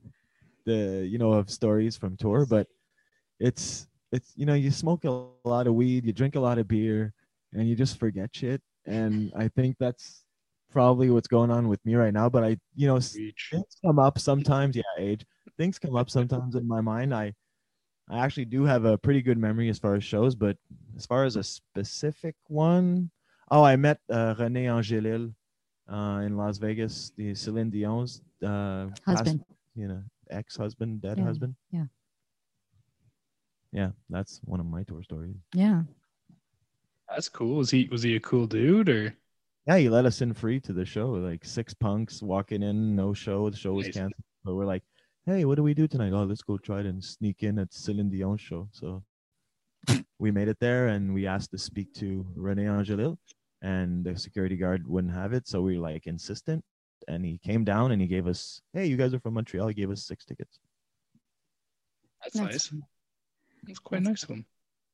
[0.66, 2.68] the you know of stories from tour, but
[3.40, 6.68] it's it's you know you smoke a lot of weed, you drink a lot of
[6.68, 7.14] beer,
[7.54, 8.62] and you just forget shit.
[8.86, 10.23] And I think that's
[10.74, 12.28] probably what's going on with me right now.
[12.30, 13.50] But I you know s- Reach.
[13.52, 15.26] things come up sometimes yeah age
[15.58, 17.32] things come up sometimes in my mind i
[18.10, 20.58] i actually do have a pretty good memory as far as shows but
[20.98, 23.12] as far as a specific one
[23.52, 25.32] oh i met uh, rene angelil
[25.94, 29.46] uh, in las vegas the celine dion's uh, past- Husband.
[29.76, 31.86] you know ex-husband dead Yeah, husband yeah.
[33.72, 35.84] yeah that's one of my tour stories Yeah.
[37.10, 37.58] That's cool.
[37.58, 39.14] Was he was he a cool dude or
[39.68, 43.14] yeah he let us in free to the show like six punks walking in no
[43.14, 43.96] show the show was Nice.
[43.96, 44.84] canceled but we're like
[45.26, 47.74] hey what do we do tonight oh let's go try it and sneak in at
[47.74, 49.04] celine dion's show so
[50.20, 53.18] we made it there and we asked to speak to rene angelil
[53.62, 56.64] and the security guard wouldn't have it so we were like insistent
[57.08, 59.74] and he came down and he gave us hey you guys are from montreal he
[59.74, 60.60] gave us six tickets
[62.24, 62.72] that's Nice.
[62.72, 62.82] nice.
[63.66, 64.46] That's quite nice of him.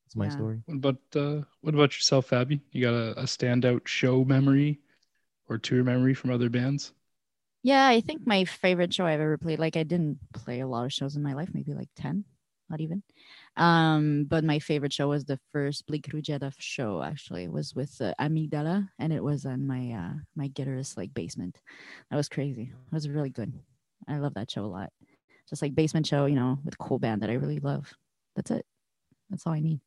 [0.09, 0.29] That's my Yeah.
[0.29, 2.61] story What about uh what about yourself, Abby?
[2.71, 4.79] You got a, a standout show memory
[5.49, 6.93] or tour memory from other bands?
[7.63, 10.85] Yeah, I think my favorite show I've ever played, like I didn't play a lot
[10.85, 12.23] of shows in my life, maybe like 10,
[12.69, 13.03] not even.
[13.57, 17.45] Um, but my favorite show was the first Bleak Rujeda show actually.
[17.45, 21.59] It was with uh, Amygdala and it was on my uh my guitarist like basement.
[22.11, 22.71] That was crazy.
[22.73, 23.53] It was really good.
[24.07, 24.91] I love that show a lot.
[25.49, 27.93] Just like basement show, you know, with cool band that I really love.
[28.35, 28.65] That's it.
[29.29, 29.81] That's all I need.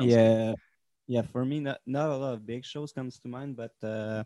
[0.00, 0.52] Yeah
[1.06, 4.22] yeah for me not, not a lot of big shows comes to mind but uh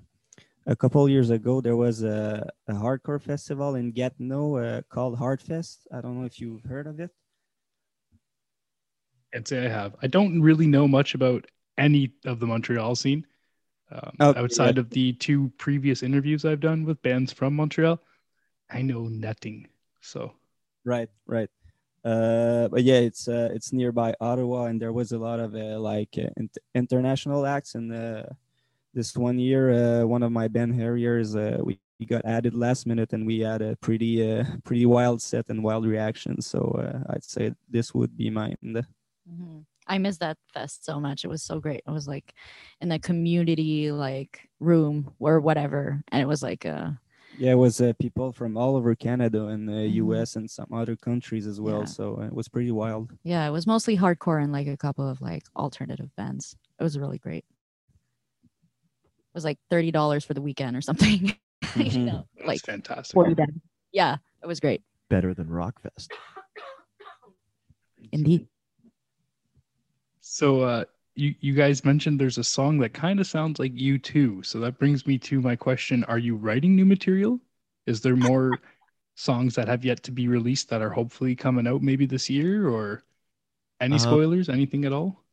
[0.67, 5.79] a couple years ago there was a, a hardcore festival in gatineau uh, called hardfest
[5.93, 7.11] i don't know if you've heard of it
[9.35, 9.95] I'd say I have.
[10.03, 13.27] I don't really know much about any of the Montreal scene.
[13.91, 14.81] Um, Okay, outside yeah.
[14.81, 18.01] of the two previous interviews I've done with bands from Montreal,
[18.71, 19.69] I know nothing.
[20.01, 20.33] So
[20.85, 21.51] right right
[22.05, 25.79] uh but yeah it's uh it's nearby ottawa and there was a lot of uh,
[25.81, 28.23] like uh, int- international acts and uh
[28.95, 32.87] this one year uh one of my band harriers uh we, we got added last
[32.87, 36.61] minute and we had a pretty uh pretty wild set and wild reaction so
[37.11, 38.57] i'd say this would be mine
[39.31, 39.65] Mhm.
[39.87, 41.25] I miss that fest so much.
[41.25, 41.83] It was so great.
[41.87, 42.35] It was like
[42.81, 46.91] in a community like room or whatever, and it was like uh
[47.39, 50.21] yeah it was uh, people from all over canada and the Mhm.
[50.23, 51.85] us and some other countries as well Yeah.
[51.87, 55.07] so uh, it was pretty wild yeah, it was mostly hardcore and like a couple
[55.07, 56.57] of like alternative bands.
[56.81, 57.45] It was really great.
[58.45, 61.27] It was like thirty dollars for the weekend or something.
[61.77, 62.05] you Mhm.
[62.07, 63.15] know, that's like fantastic.
[63.15, 63.59] forty bands.
[63.93, 64.83] Yeah, it was great.
[65.11, 66.09] better than rockfest
[68.13, 68.47] Indeed.
[70.21, 70.85] So uh
[71.19, 74.47] you you guys mentioned there's a song that kind of sounds like U2.
[74.47, 77.41] So that brings me to my question, are you writing new material?
[77.87, 78.61] Is there more
[79.17, 82.69] songs that have yet to be released that are hopefully coming out maybe this year
[82.69, 83.03] or
[83.81, 85.25] any Uh, spoilers, anything at all?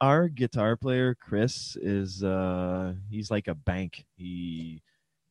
[0.00, 4.82] our guitar player chris is uh he's like a bank he,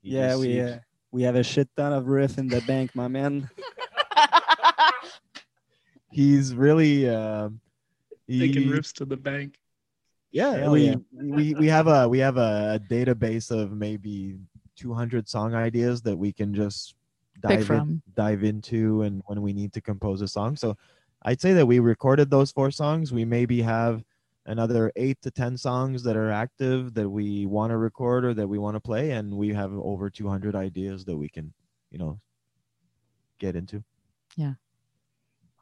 [0.02, 0.80] he yeah just- we uh,
[1.12, 3.50] we have a shit ton of riff in the bank my man
[6.10, 7.60] he's really um
[8.30, 9.60] Taking riffs to the bank.
[10.34, 10.96] Yeah Hell we, yeah.
[11.14, 14.36] we we have a we have a database of maybe
[14.76, 16.96] 200 song ideas that we can just
[17.40, 20.76] dive in, dive into and when we need to compose a song so
[21.24, 24.04] i'd say that we recorded those four songs we maybe have
[24.48, 28.48] another eight to ten songs that are active that we want to record or that
[28.48, 31.54] we want to play and we have over 200 ideas that we can
[31.92, 32.20] you know
[33.40, 33.84] get into
[34.36, 34.54] Yeah,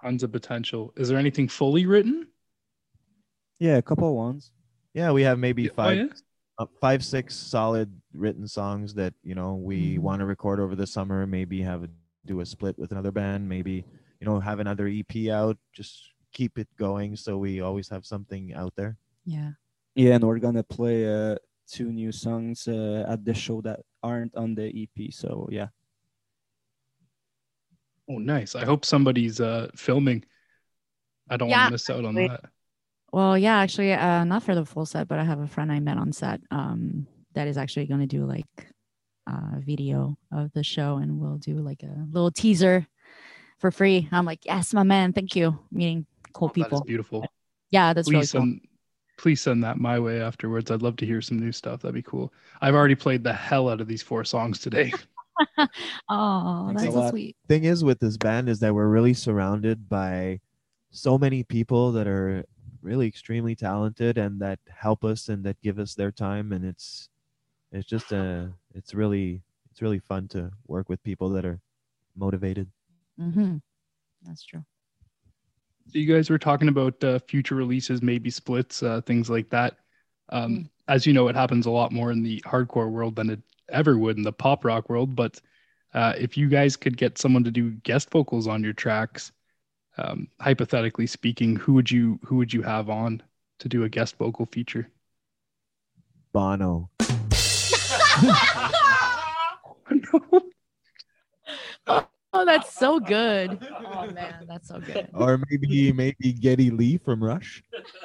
[0.01, 0.93] Tons of potential.
[0.97, 2.27] Is there anything fully written?
[3.59, 4.51] yeah a couple ones
[4.93, 6.07] yeah we have maybe Yeah, oh, five yeah?
[6.59, 9.99] uh, five six solid written songs that you know we Mhm.
[9.99, 11.89] want to record over the summer maybe have a
[12.25, 13.83] do a split with another band, maybe
[14.19, 18.53] you know have another EP out, just keep it going so we always have something
[18.53, 18.95] out there.
[19.25, 19.51] Yeah.
[19.95, 21.35] Yeah, and we're gonna play uh,
[21.67, 25.11] two new songs uh, at the show that aren't on the EP.
[25.11, 25.69] So yeah,
[28.09, 28.55] Oh, nice.
[28.55, 30.23] I hope somebody's uh filming.
[31.29, 32.45] I don't Yeah, want to miss out on that.
[33.11, 35.79] Well, yeah, actually, uh, not for the full set, but I have a friend I
[35.79, 38.67] met on set um, that is actually going to do like
[39.27, 42.87] a video of the show, and we'll do like a little teaser
[43.59, 44.07] for free.
[44.11, 45.59] I'm like, yes, my man, thank you.
[45.71, 46.81] Meeting cool That is people.
[46.83, 47.25] beautiful.
[47.69, 48.41] Yeah, that's really please cool.
[48.41, 48.61] send
[49.17, 50.71] please send that my way afterwards.
[50.71, 51.81] I'd love to hear some new stuff.
[51.81, 52.33] That'd be cool.
[52.61, 54.91] I've already played the hell out of these four songs today.
[56.09, 57.09] Oh, Thanks that's so lot.
[57.11, 57.35] sweet.
[57.47, 60.39] thing is with this band is that we're really surrounded by
[60.91, 62.45] so many people that are
[62.81, 67.09] really extremely talented and that help us and that give us their time and it's
[67.71, 69.41] it's just a it's really
[69.71, 71.59] it's really fun to work with people that are
[72.15, 72.69] motivated
[73.17, 73.57] hmm
[74.25, 74.63] That's true.
[75.87, 79.77] So you guys were talking about uh, future releases, maybe splits, uh, things like that.
[80.29, 80.69] Um, Mm.
[80.87, 83.39] As you know, it happens a lot more in the hardcore world than it
[83.69, 85.15] ever would in the pop rock world.
[85.15, 85.39] But
[85.93, 89.31] uh, if you guys could get someone to do guest vocals on your tracks,
[89.97, 93.21] um, hypothetically speaking, who would you who would you have on
[93.59, 94.89] to do a guest vocal feature?
[96.33, 96.89] bono
[102.33, 103.59] Oh, that's so good.
[103.85, 105.09] Oh man, that's so good.
[105.13, 107.61] or maybe maybe geddy lee from rush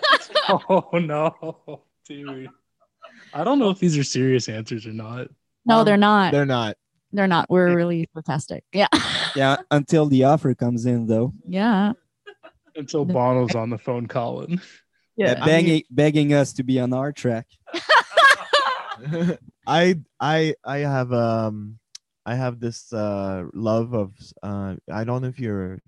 [0.48, 2.50] oh no, dude!
[3.32, 5.28] I don't know if these are serious answers or not.
[5.64, 6.32] No, Um, they're not.
[6.32, 6.76] they're not
[7.16, 7.48] They're not.
[7.50, 8.62] We're really sarcastic.
[8.72, 8.88] Yeah.
[9.34, 9.56] yeah.
[9.70, 11.92] Until the offer comes in, though, yeah.
[12.76, 14.60] Until Bono's on the phone calling.
[15.16, 15.42] Yeah.
[15.44, 17.46] Begging begging us to be on our track.
[19.66, 21.78] I I I have um
[22.26, 24.12] I have this uh love of
[24.42, 25.80] uh I don't know if you're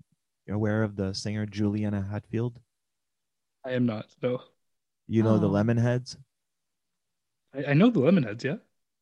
[0.49, 2.59] aware of the singer Juliana Hatfield.
[3.63, 4.07] I am not.
[4.23, 4.41] No,
[5.07, 5.51] You know the Oh.
[5.51, 6.17] Lemonheads.
[7.53, 8.43] I, I know the Lemonheads.
[8.43, 8.57] Yeah.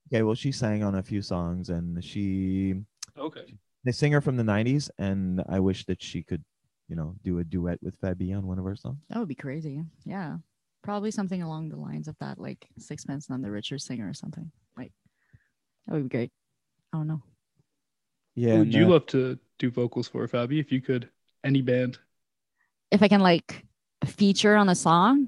[0.07, 2.75] Okay, well she sang on a few songs and she
[3.17, 3.57] Okay.
[3.83, 6.43] the singer from the 90s and I wish that she could
[6.87, 8.99] you know do a duet with Fabi on one of her songs.
[9.09, 9.83] That would be crazy.
[10.05, 10.37] Yeah.
[10.83, 14.49] Probably something along the lines of that, like Sixpence None the Richer singer or something.
[14.77, 14.93] Like
[15.85, 16.31] that would be great.
[16.93, 17.23] I don't know.
[18.35, 18.53] Yeah.
[18.59, 21.09] Would and, you uh, love to do vocals for, Fabi, if you could?
[21.43, 21.97] Any band?
[22.91, 23.65] If I can like
[24.05, 25.27] feature on a song,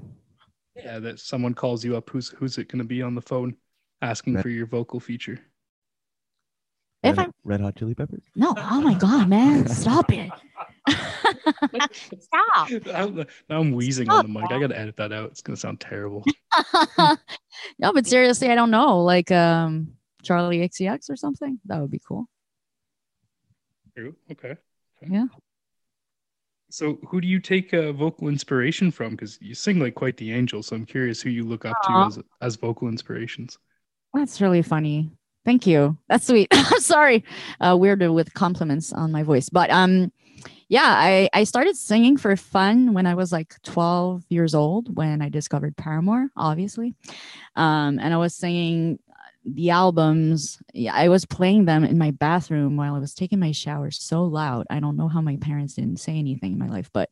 [0.76, 2.10] Yeah, that someone calls you up.
[2.10, 3.56] Who's who's it going to be on the phone
[4.02, 5.40] asking Red- for your vocal feature?
[7.04, 8.24] if Red, I'm Red Hot Chili Peppers.
[8.36, 10.30] no, oh my god, man, stop it.
[12.20, 12.70] stop.
[12.94, 13.16] I'm,
[13.50, 14.52] now I'm wheezing on the mic.
[14.52, 15.32] I got to edit that out.
[15.32, 16.26] It's going to sound terrible.
[17.80, 19.00] no, but seriously, I don't know.
[19.00, 19.94] Like um
[20.24, 21.60] Charli XCX or something.
[21.66, 22.28] That would be cool.
[23.96, 24.16] True.
[24.32, 24.56] Okay.
[25.02, 25.14] Okay.
[25.14, 25.26] Yeah.
[26.72, 29.12] So, who do you take uh, vocal inspiration from?
[29.12, 30.62] Because you sing like quite the angel.
[30.62, 32.04] So I'm curious who you look up Aw.
[32.04, 33.58] to as as vocal inspirations.
[34.14, 35.12] That's really funny.
[35.46, 35.98] Thank you.
[36.08, 36.54] That's sweet.
[36.78, 37.24] Sorry,
[37.60, 40.12] uh, weird with compliments on my voice, but um,
[40.68, 45.22] yeah, I I started singing for fun when I was like 12 years old when
[45.22, 46.94] I discovered Paramore, obviously,
[47.56, 49.00] um, and I was singing
[49.46, 50.62] the albums.
[50.74, 54.24] Yeah, I was playing them in my bathroom while I was taking my shower so
[54.26, 54.68] loud.
[54.70, 57.10] I don't know how my parents didn't say anything in my life, but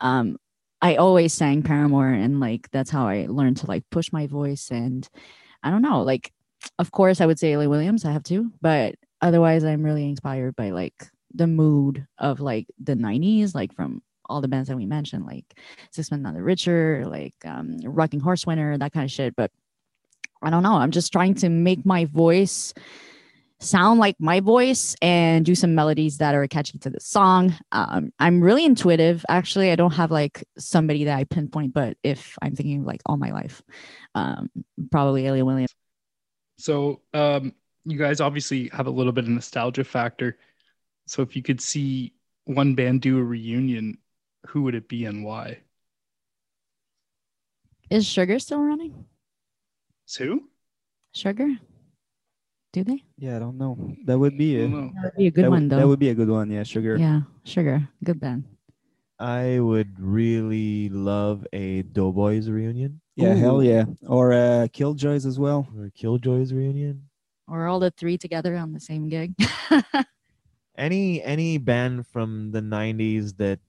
[0.00, 0.36] um,
[0.80, 4.70] I always sang Paramore, and like that's how I learned to like push my voice
[4.70, 5.08] and
[5.62, 6.32] I don't know, like
[6.78, 10.56] of course I would say Hayley Williams, I have to, but otherwise I'm really inspired
[10.56, 10.94] by like
[11.34, 15.44] the mood of like the 90s, like from all the bands that we mentioned, like
[15.90, 19.34] Sixpence None the Richer, like um Rocking Horse Winner, that kind of shit.
[19.36, 19.50] But
[20.42, 20.74] I don't know.
[20.74, 22.74] I'm just trying to make my voice
[23.62, 27.54] sound like my voice and do some melodies that are catchy to the song.
[27.72, 29.24] Um, I'm really intuitive.
[29.28, 33.00] Actually, I don't have like somebody that I pinpoint, but if I'm thinking of, like
[33.06, 33.62] all my life,
[34.14, 34.50] um,
[34.90, 35.74] probably Hayley Williams.
[36.58, 37.54] So, um,
[37.84, 40.38] you guys obviously have a little bit of nostalgia factor.
[41.06, 43.98] So, if you could see one band do a reunion,
[44.48, 45.60] who would it be and why?
[47.90, 49.06] Is Sugar still running?
[50.18, 50.48] Who?
[51.12, 51.48] Sugar?
[52.72, 53.02] Do they?
[53.18, 53.76] Yeah, I don't know.
[54.06, 54.68] That would be I a.
[54.68, 55.76] That would be a good that, one would, though.
[55.76, 56.50] that would be a good one.
[56.50, 56.96] Yeah, sugar.
[56.96, 57.86] Yeah, Sugar.
[58.02, 58.44] Good band.
[59.18, 63.84] I would really love a Doughboys reunion Yeah, hell yeah.
[64.08, 65.68] Or uh, Killjoys as well.
[65.78, 67.08] or Killjoys reunion.
[67.46, 69.34] Or all the three together on the same gig.
[70.76, 73.60] Any any band from the '90s that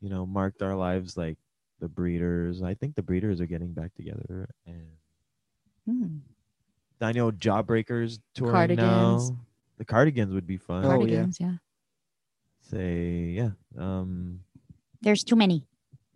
[0.00, 1.36] you know marked our lives, like
[1.78, 2.62] the Breeders.
[2.62, 4.88] I think the Breeders are getting back together, and
[5.84, 6.16] Hmm.
[7.00, 9.30] I know Jawbreakers touring Cardigans.
[9.30, 9.36] now.
[9.76, 10.84] The The Cardigans would be fun.
[10.84, 10.96] Oh, yeah.
[10.96, 11.54] Cardigans, yeah.
[12.60, 13.50] Say yeah.
[13.78, 14.40] Um,
[15.02, 15.66] There's too many.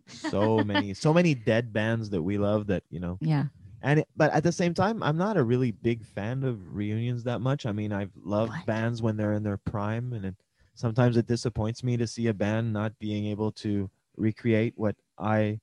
[0.07, 3.17] so many, so many dead bands that we love that you know.
[3.21, 3.45] Yeah.
[3.81, 7.23] And it, but at the same time, I'm not a really big fan of reunions
[7.23, 7.65] that much.
[7.65, 8.65] I mean, I've loved What?
[8.65, 10.35] bands when they're in their prime, and it,
[10.75, 15.61] sometimes it disappoints me to see a band not being able to recreate what I,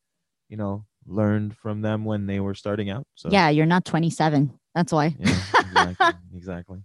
[0.48, 3.06] you know, learned from them when they were starting out.
[3.16, 4.58] So Yeah, you're not 27.
[4.76, 5.16] That's why.
[5.18, 6.78] yeah, exactly, exactly.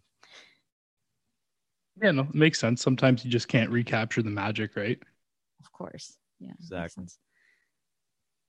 [2.01, 2.81] Yeah, no, it makes sense.
[2.81, 4.97] Sometimes you just can't recapture the magic, right?
[5.59, 6.17] Of course.
[6.39, 6.53] Yeah.
[6.57, 7.07] Exactly.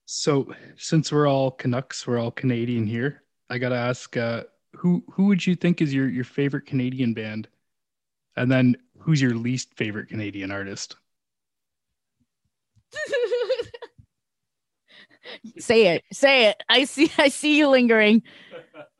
[0.07, 3.25] So since we're all Canucks, we're all Canadian here.
[3.51, 4.45] I gotta ask, uh,
[4.77, 7.49] who who would you think is your your favorite Canadian band,
[8.37, 10.95] and then who's your least favorite Canadian artist?
[15.59, 16.05] say it.
[16.13, 16.63] Say it.
[16.69, 18.23] I see I see you lingering.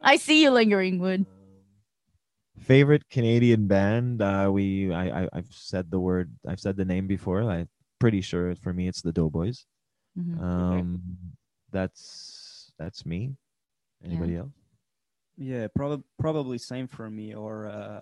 [0.01, 1.27] I see you lingering, Wood.
[2.59, 4.23] Favorite Canadian band?
[4.23, 6.31] Uh, we I, I I've said the word.
[6.47, 7.43] I've said the name before.
[7.43, 7.69] I'm
[7.99, 9.67] pretty sure for me it's the Doughboys.
[10.19, 10.41] Mhm.
[10.41, 11.03] Um,
[11.71, 13.35] that's that's me.
[14.05, 14.53] Anybody else?
[15.37, 17.35] Yeah, probably probably same for me.
[17.35, 18.01] Or uh,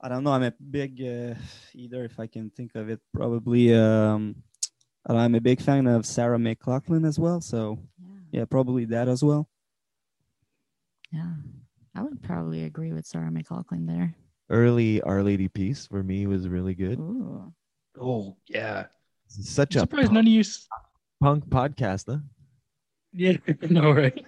[0.00, 0.32] I don't know.
[0.32, 1.34] I'm a big uh,
[1.74, 3.00] either if I can think of it.
[3.12, 4.36] Probably um,
[5.08, 7.40] and I'm a big fan of Sarah McLachlan as well.
[7.40, 8.40] So Yeah.
[8.40, 9.48] yeah, probably that as well.
[11.12, 11.32] Yeah.
[11.94, 14.14] I would probably agree with Sarah McLachlan there.
[14.48, 16.98] Early Our Lady Peace for me was really good.
[16.98, 17.52] Ooh.
[18.00, 18.86] Oh yeah,
[19.26, 20.44] Such I'm a surprised punk, none of you.
[21.20, 22.18] punk podcast, huh?
[23.12, 23.36] Yeah,
[23.70, 24.24] no right.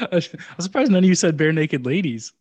[0.00, 0.20] I'm
[0.60, 2.32] surprised none of you said Barenaked Ladies.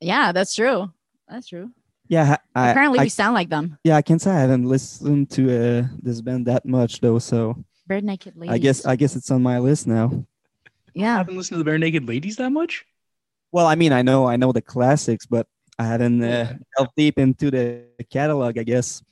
[0.00, 0.92] Yeah, that's true.
[1.28, 1.70] That's true.
[2.08, 3.78] Yeah, I, Apparently, I, we sound like them.
[3.84, 5.42] yeah, I can't say I haven't listened to
[5.80, 7.18] uh, this band that much though.
[7.18, 8.52] So Barenaked Ladies.
[8.54, 10.24] I guess I guess it's on my list now.
[10.94, 12.84] Yeah, I haven't listened to the Barenaked Ladies that much.
[13.50, 15.46] Well, I mean, I know I know the classics, but
[15.78, 18.58] I haven't uh, delved deep into the catalog.
[18.58, 19.02] I guess.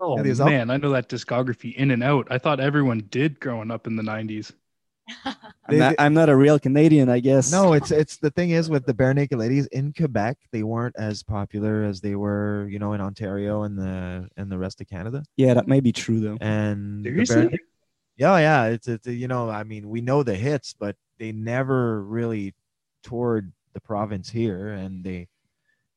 [0.00, 2.28] Oh Yeah, there's al- man, I know that discography in and out.
[2.30, 4.52] I thought everyone did growing up in the '90s.
[5.68, 7.50] I'm, not, I'm not a real Canadian, I guess.
[7.52, 11.22] No, it's it's the thing is with the Barenaked Ladies in Quebec, they weren't as
[11.22, 15.22] popular as they were, you know, in Ontario and the and the rest of Canada.
[15.36, 16.38] Yeah, that may be true though.
[16.40, 17.50] And bare,
[18.16, 22.02] yeah, yeah, it's it's you know, I mean, we know the hits, but they never
[22.02, 22.54] really
[23.02, 25.28] toured the province here, and they,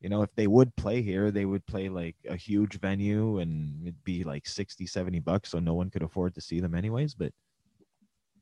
[0.02, 3.82] you know, if they would play here, they would play like a huge venue, and
[3.84, 7.16] it'd be like 60, 70 bucks, so no one could afford to see them anyways.
[7.16, 7.34] But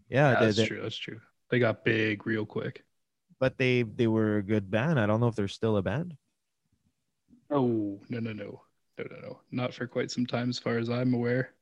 [0.10, 0.82] yeah, Yeah, they- that's they- true.
[0.82, 1.22] That's true.
[1.50, 2.84] They got big real quick.
[3.40, 5.00] but they they were a good band.
[5.00, 6.16] I don't know if they're still a band.
[7.50, 8.62] Oh no no no
[8.98, 9.42] no no no!
[9.52, 11.54] Not for quite some time, as far as I'm aware.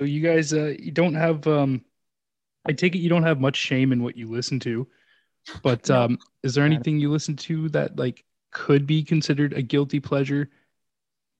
[0.00, 1.46] So you guys, uh, you don't have.
[1.46, 1.84] Um,
[2.66, 4.88] I take it you don't have much shame in what you listen to,
[5.62, 10.00] but um, is there anything you listen to that like could be considered a guilty
[10.00, 10.48] pleasure,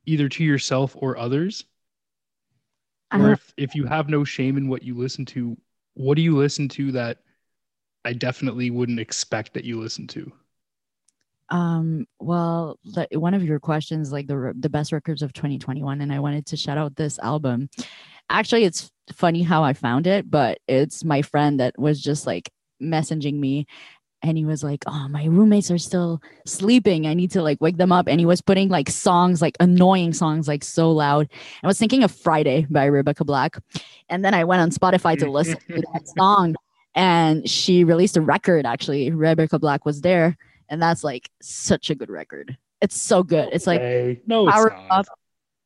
[0.04, 1.64] either to yourself or others?
[3.14, 5.56] Or Uh, if, if you have no shame in what you listen to,
[5.94, 7.22] what do you listen to that
[8.04, 10.32] I definitely wouldn't expect that you listen to?
[11.48, 16.12] Um, well, the, one of your questions, like the the best records of 2021, and
[16.12, 17.68] I wanted to shout out this album.
[18.30, 22.50] Actually, it's funny how I found it, but it's my friend that was just like
[22.82, 23.66] messaging me,
[24.22, 27.06] and he was like, "Oh, my roommates are still sleeping.
[27.06, 30.12] I need to like wake them up." And he was putting like songs, like annoying
[30.12, 31.28] songs, like so loud.
[31.62, 33.58] I was thinking of Friday by Rebecca Black,
[34.08, 36.54] and then I went on Spotify to listen to that song,
[36.94, 38.64] and she released a record.
[38.64, 40.36] Actually, Rebecca Black was there
[40.70, 42.56] and that's like such a good record.
[42.80, 43.50] It's so good.
[43.52, 45.00] It's like Hey, no, it's power not.
[45.00, 45.06] up.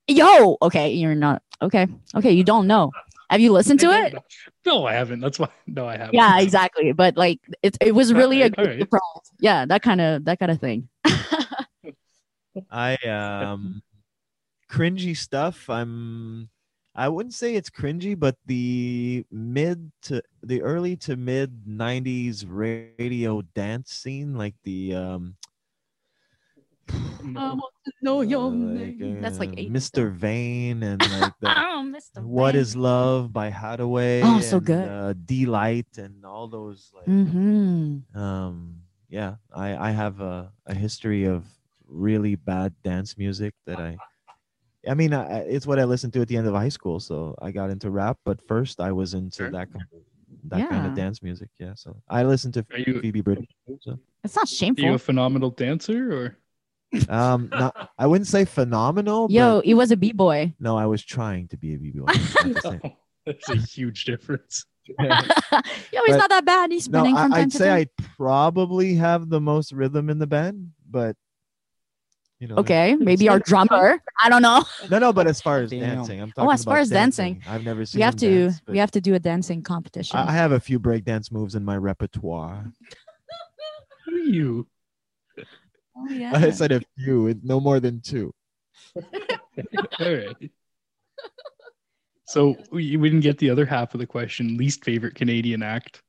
[0.06, 1.86] Yo, okay, you're not okay.
[2.14, 2.90] Okay, you don't know.
[3.30, 4.14] Have you listened to it?
[4.66, 5.20] No, I haven't.
[5.20, 5.50] That's why.
[5.66, 6.14] No, I haven't.
[6.14, 6.92] Yeah, exactly.
[6.92, 8.80] But like, it it was really a good alright.
[8.80, 9.02] surprise.
[9.38, 10.88] Yeah, that kind of that kind of thing.
[12.70, 13.82] I um
[14.70, 15.68] cringy stuff.
[15.68, 16.48] I'm
[16.94, 23.42] I wouldn't say it's cringy, but the mid to the early to mid '90s radio
[23.54, 25.36] dance scene, like the um,
[28.02, 29.72] know uh, like, That's like uh, eight.
[29.72, 30.10] Mr.
[30.12, 32.22] Vain and like the Oh, Mr.
[32.22, 32.60] What Vain.
[32.62, 34.22] is Love by Haddaway.
[34.24, 34.88] Oh, so and, good.
[34.88, 38.18] Uh, Delight and all those like Mm-hmm.
[38.18, 38.76] um
[39.08, 41.44] yeah i i have a, a history of
[41.86, 43.96] really bad dance music that i
[44.88, 46.98] i mean I, I- it's what i listened to at the end of high school
[46.98, 49.50] so i got into rap but first i was into Sure.
[49.50, 50.00] that kind of
[50.48, 53.46] that kind of dance music yeah so i listened to Are you phoebe bridgers
[53.80, 53.98] so.
[54.24, 54.94] It's not are you shameful.
[54.94, 56.36] a phenomenal dancer or?
[57.08, 60.54] Um not, i wouldn't say phenomenal Yo, but he was a b boy.
[60.60, 62.90] no i was trying to be a bb Oh,
[63.26, 64.66] that's a huge difference.
[65.00, 65.12] Yo, he's
[66.08, 66.70] But- not that bad.
[66.70, 67.88] He's no spinning from I, time i'd to say time.
[68.00, 71.16] i probably have the most rhythm in the band but
[72.38, 74.02] you know Okay, maybe our drummer.
[74.22, 74.62] I don't know.
[74.90, 75.80] No, no, but as far as Damn.
[75.80, 78.00] dancing, I'm talking Oh, as far as dancing, I've never seen.
[78.00, 80.18] We have to dance, we have to do a dancing competition.
[80.18, 82.70] I I have a few breakdance moves in my repertoire.
[84.04, 84.66] Who are you?
[85.96, 86.32] Oh, yeah.
[86.34, 88.32] I said a few, it- no more than two.
[88.96, 89.02] All
[90.00, 90.50] right.
[92.26, 94.56] So we, we didn't get the other half of the question.
[94.56, 96.02] Least favorite Canadian act.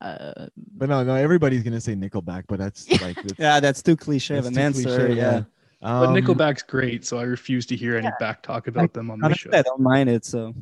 [0.00, 3.96] Uh, But no, no, everybody's gonna say Nickelback, but that's like it's, Yeah, that's too
[3.96, 4.82] cliche of an answer.
[4.82, 5.42] cliche, yeah.
[5.80, 9.20] But Um, Nickelback's great, so I refuse to hear any back talk about them on
[9.20, 9.50] the show.
[9.52, 10.24] I don't mind it.
[10.24, 10.54] So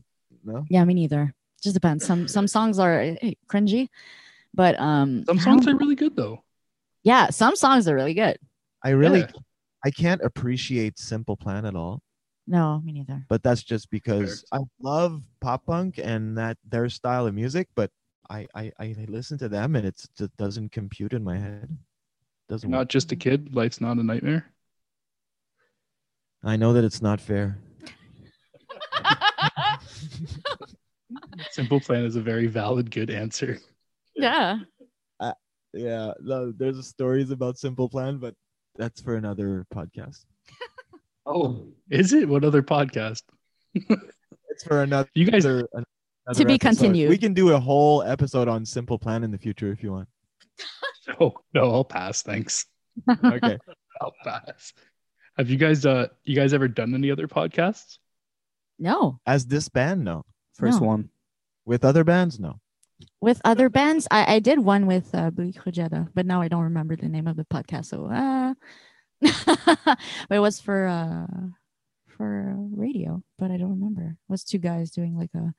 [0.44, 1.34] No, yeah, me neither.
[1.62, 2.04] Just depends.
[2.06, 3.88] Some some songs are eh, cringy,
[4.54, 6.42] but um, Some songs are really good though.
[7.06, 8.36] Yeah, some songs are really good.
[8.82, 9.30] I really, Yeah.
[9.84, 12.02] I can't appreciate Simple Plan at all.
[12.48, 13.24] No, me neither.
[13.28, 17.68] But that's just because I love pop punk and that their style of music.
[17.76, 17.92] But
[18.28, 21.78] I, I, I listen to them and it's, it doesn't compute in my head.
[22.48, 22.68] Doesn't.
[22.68, 22.88] Not work.
[22.88, 23.54] just a kid.
[23.54, 24.52] Life's not a nightmare.
[26.42, 27.60] I know that it's not fair.
[31.52, 33.60] Simple Plan is a very valid, good answer.
[34.16, 34.58] yeah.
[35.76, 38.34] Yeah, no, there's stories about Simple Plan, but
[38.76, 40.24] that's for another podcast.
[41.28, 42.28] Oh, is it?
[42.28, 43.22] What other podcast?
[44.48, 45.08] It's for another.
[45.14, 45.66] You guys, another
[46.34, 46.60] To be episode.
[46.60, 47.08] continued.
[47.10, 50.08] We can do a whole episode on Simple Plan in the future if you want.
[51.20, 52.22] no, no, I'll pass.
[52.22, 52.64] Thanks.
[53.24, 53.58] Okay.
[54.00, 54.72] I'll pass.
[55.36, 57.98] Have you guys, uh, you guys ever done any other podcasts?
[58.78, 60.24] No, As this band, no.
[60.54, 60.86] first No.
[60.86, 61.10] one.
[61.64, 62.60] With other bands, no.
[63.20, 66.62] With other bands, I, I did one with uh, Blue Crujeda, but now I don't
[66.64, 67.86] remember the name of the podcast.
[67.86, 68.54] So, uh,
[70.28, 71.26] but it was for uh
[72.16, 74.02] for radio, but I don't remember.
[74.02, 75.52] It was two guys doing like a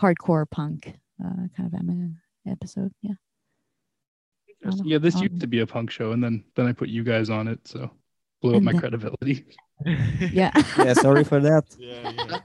[0.00, 2.92] hardcore punk uh kind of em- episode.
[3.02, 3.14] Yeah.
[4.64, 4.84] I don't know.
[4.86, 7.02] Yeah, this Um, used to be a punk show, and then then I put you
[7.04, 7.90] guys on it, so
[8.40, 9.46] blew up my then- credibility.
[10.30, 10.52] Yeah.
[10.78, 11.64] Yeah, sorry for that.
[11.78, 12.38] Yeah, yeah.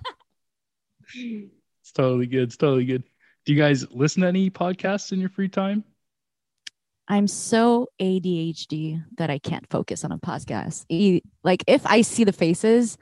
[1.82, 2.44] It's totally good.
[2.44, 3.04] It's totally good.
[3.48, 5.86] Do you guys listen to any podcasts in your free time?
[7.08, 10.84] I'm so ADHD that I can't focus on a podcast.
[11.46, 12.98] Like if I see the faces,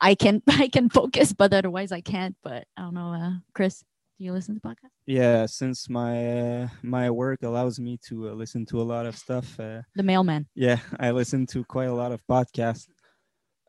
[0.00, 2.36] I can I can focus, but otherwise I can't.
[2.44, 3.82] But I don't know, uh, Chris,
[4.20, 4.94] do you listen to podcasts?
[5.04, 9.16] Yeah, since my uh, my work allows me to uh, listen to a lot of
[9.18, 9.58] stuff.
[9.58, 10.46] Uh, The mailman.
[10.54, 12.86] yeah, I listen to quite a lot of podcasts.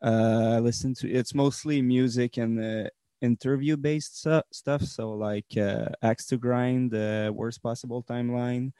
[0.00, 2.88] Uh, I listen to it's mostly music and uh,
[3.20, 4.82] interview based stu- stuff.
[4.82, 8.72] So like uh, Axe to Grind, uh, Worst Possible Timeline,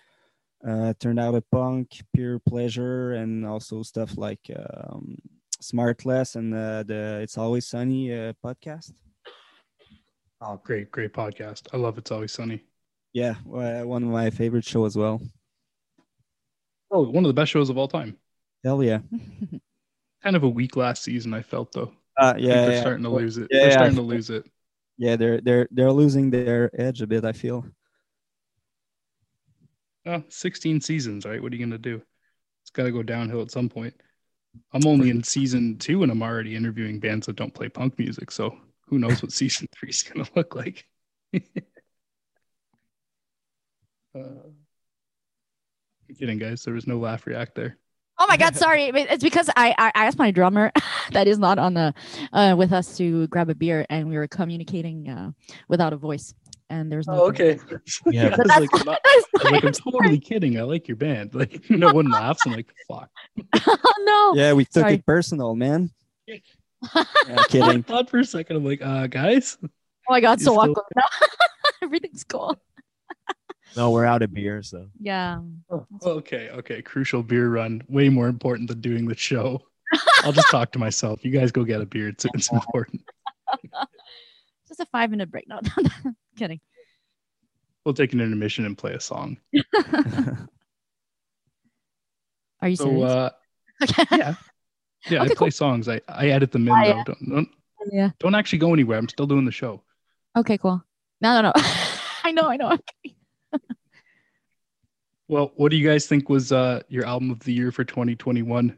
[0.66, 5.16] uh, Turned Out a Punk, Pure Pleasure, and also stuff like um,
[5.62, 8.92] Smartless and uh, the It's Always Sunny uh, podcast.
[10.40, 11.66] Oh, great, great podcast.
[11.72, 12.62] I love It's Always Sunny.
[13.12, 15.20] Yeah, one of my favorite show as well.
[16.90, 18.16] Oh, one of the best shows of all time.
[18.64, 19.00] Hell yeah.
[20.22, 21.92] Kind of a weak last season, I felt though.
[22.18, 22.80] Uh, yeah, they're yeah.
[22.80, 23.48] starting to lose it.
[23.50, 24.44] Yeah, they're starting to lose it.
[24.96, 25.16] yeah.
[25.16, 27.24] They're they're they're losing their edge a bit.
[27.24, 27.64] I feel.
[30.06, 31.42] Oh, 16 seasons, right?
[31.42, 32.00] What are you gonna do?
[32.62, 33.94] It's got to go downhill at some point.
[34.72, 38.30] I'm only in season two, and I'm already interviewing bands that don't play punk music.
[38.30, 40.86] So who knows what season three is gonna look like?
[44.14, 44.20] uh,
[46.18, 46.62] kidding, guys.
[46.62, 47.76] There was no laugh react there.
[48.18, 48.84] Oh my god, sorry.
[48.94, 50.72] It's because I, I I asked my drummer
[51.12, 51.94] that is not on the
[52.32, 55.30] uh with us to grab a beer and we were communicating uh
[55.68, 56.34] without a voice.
[56.70, 57.58] And there's no Oh, okay.
[58.06, 58.26] Yeah.
[58.34, 60.58] I was like, I'm not- I was like, I'm totally kidding.
[60.58, 61.34] I like your band.
[61.34, 62.42] Like, no one laughs.
[62.44, 63.08] I'm like, fuck.
[63.66, 64.34] oh no.
[64.40, 64.94] Yeah, we took Sorry.
[64.94, 65.90] it personal, man.
[66.26, 66.36] Yeah.
[66.94, 67.04] Yeah,
[67.38, 67.82] I kidding.
[67.82, 69.56] thought for a second, I'm like, uh, guys.
[69.64, 69.68] Oh
[70.10, 70.84] my god, so still- awkward.
[71.82, 72.56] Everything's cool.
[73.78, 75.38] No, we're out of beer, so Yeah.
[76.02, 76.82] Okay, okay.
[76.82, 77.80] Crucial beer run.
[77.88, 79.62] Way more important than doing the show.
[80.24, 81.24] I'll just talk to myself.
[81.24, 82.08] You guys go get a beer.
[82.08, 83.02] It's, it's important.
[84.68, 85.46] Just a five minute break.
[85.48, 85.60] No,
[86.36, 86.60] kidding.
[87.84, 89.38] We'll take an intermission and play a song.
[92.60, 93.10] Are you So, serious?
[93.10, 93.30] uh,
[93.84, 94.04] okay.
[94.16, 94.34] yeah.
[95.08, 95.88] Yeah, I Okay, play songs.
[95.88, 96.88] I, I edit them in, Oh, though.
[96.96, 97.04] yeah.
[97.06, 97.48] Don't, don't,
[97.92, 98.10] yeah.
[98.18, 98.98] don't actually go anywhere.
[98.98, 99.84] I'm still doing the show.
[100.36, 100.82] Okay, cool.
[101.20, 101.52] No, no, no.
[102.24, 102.72] I know, I know.
[102.72, 103.14] Okay.
[105.28, 108.76] Well, what do you guys think was uh, your album of the year for 2021?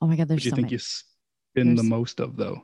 [0.00, 0.72] Oh my god, What there's do you so think many.
[0.72, 2.62] you spin the most of, though?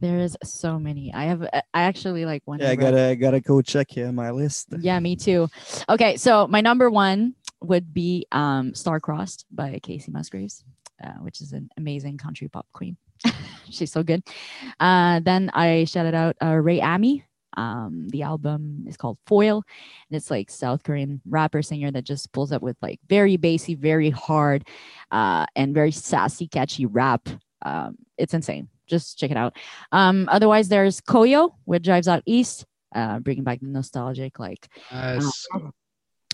[0.00, 1.12] There's so many.
[1.12, 1.42] I have.
[1.42, 2.58] I actually like one.
[2.60, 4.68] yeah, I gotta I gotta go check uh, my list.
[4.80, 5.48] Yeah, me too.
[5.90, 10.64] Okay, so my number one would be um, "Star-Crossed" by Kacey Musgraves,
[11.04, 12.96] uh, which is an amazing country pop queen.
[13.70, 14.22] She's so good.
[14.78, 17.24] Uh, then I shouted out uh, Rei Ami.
[17.56, 19.62] Um, the album is called Foil,
[20.08, 23.74] and it's like South Korean rapper singer that just pulls up with like very bassy,
[23.74, 24.66] very hard,
[25.10, 27.28] uh, and very sassy, catchy rap.
[27.62, 28.68] Um, it's insane.
[28.86, 29.56] Just check it out.
[29.92, 35.46] Um, otherwise, there's Koyo which Drives Out East, uh, bringing back the nostalgic like Yes.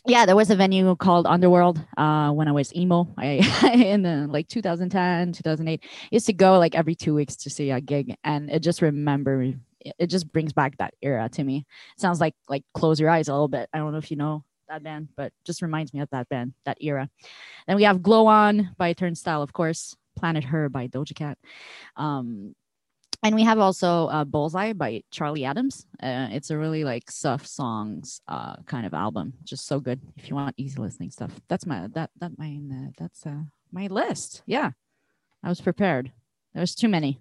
[0.06, 3.42] yeah there was a venue called underworld uh when i was emo i
[3.74, 7.80] in the like 2010 2008 used to go like every two weeks to see a
[7.80, 9.52] gig and it just remember
[9.86, 11.64] it it just brings back that era to me
[11.96, 14.44] sounds like like close your eyes a little bit i don't know if you know
[14.68, 17.08] that band but just reminds me of that band that era
[17.66, 21.38] then we have glow on by turnstile of course planet her by doja cat
[21.96, 22.54] um
[23.22, 25.86] and we have also uh, Bullseye by Charlie Adams.
[26.02, 30.28] Uh, it's a really like soft songs uh, kind of album, just so good if
[30.28, 31.32] you want easy listening stuff.
[31.48, 34.42] That's my that that my uh, that's uh, my list.
[34.46, 34.70] Yeah,
[35.42, 36.12] I was prepared.
[36.54, 37.20] There's too many.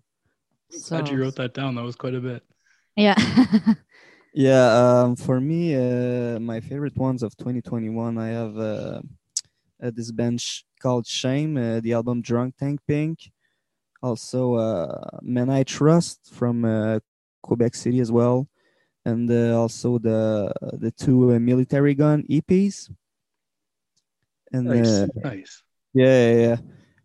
[0.69, 1.75] So Glad you wrote that down.
[1.75, 2.43] That was quite a bit.
[2.95, 3.15] Yeah,
[4.33, 8.99] Yeah, um, for me, uh, my favorite ones of 2021, I have uh,
[9.81, 10.43] uh, this band
[10.81, 13.31] called Shame, uh, the album Drunk Tank Pink.
[14.03, 16.99] Also, uh, Men I Trust from uh,
[17.43, 18.47] Quebec City as well.
[19.05, 22.91] And uh, also the the two uh, Militarie Gun EPs.
[24.51, 25.03] And Nice.
[25.03, 25.63] uh, nice.
[25.93, 26.57] yeah, yeah, yeah.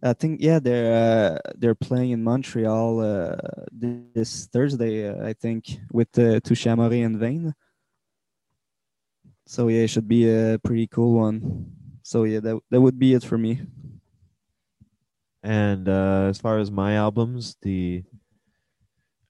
[0.02, 3.36] I think yeah they're uh, they're playing in Montreal uh,
[3.70, 7.54] this Thursday uh, I think with uh, Touche Amore and Vane.
[9.46, 11.72] So yeah, it should be a pretty cool one.
[12.02, 13.60] So yeah, that that would be it for me.
[15.42, 18.04] And uh, as far as my albums, the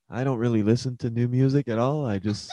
[0.09, 2.05] I don't really listen to new music at all.
[2.05, 2.51] I just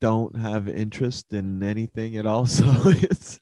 [0.00, 2.46] don't have interest in anything at all.
[2.46, 3.40] So it's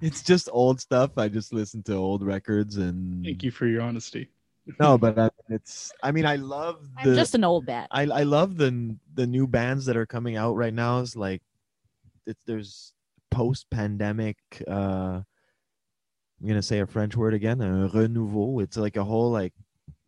[0.00, 1.16] it's just old stuff.
[1.16, 4.30] I just listen to old records and Thank you for your honesty.
[4.80, 7.88] no, but I, it's I mean I love the I'm just an old bat.
[7.90, 11.00] I I love the the new bands that are coming out right now.
[11.00, 11.42] It's like
[12.26, 12.92] it's there's
[13.30, 14.36] post pandemic.
[14.68, 15.20] uh
[16.40, 18.62] I'm gonna say a French word again, a renouveau.
[18.62, 19.54] It's like a whole like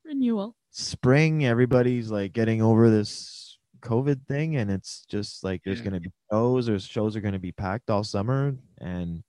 [0.04, 0.56] Renewal.
[0.70, 1.46] spring.
[1.46, 5.84] Everybody's like getting over this COVID thing, and it's just like there's Yeah.
[5.84, 6.66] gonna be shows.
[6.66, 9.22] There's shows are gonna be packed all summer, and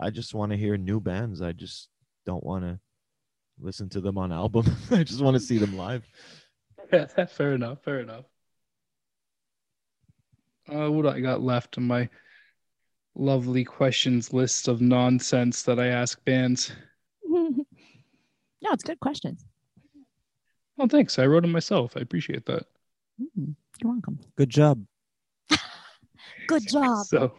[0.00, 1.40] I just want to hear new bands.
[1.40, 1.88] I just
[2.26, 2.78] don't want to
[3.60, 4.66] listen to them on album.
[4.90, 6.04] I just want to see them live.
[6.92, 7.82] Yeah, fair enough.
[7.82, 8.24] Fair enough.
[10.72, 12.08] Uh, what I got left on my
[13.14, 16.72] lovely questions list of nonsense that I ask bands?
[17.24, 17.64] no,
[18.62, 19.44] it's good questions.
[20.78, 21.18] Oh, thanks.
[21.18, 21.96] I wrote them myself.
[21.96, 22.64] I appreciate that.
[23.38, 24.18] Mm, You're welcome.
[24.36, 24.84] Good job.
[26.48, 27.06] Good job.
[27.06, 27.32] So,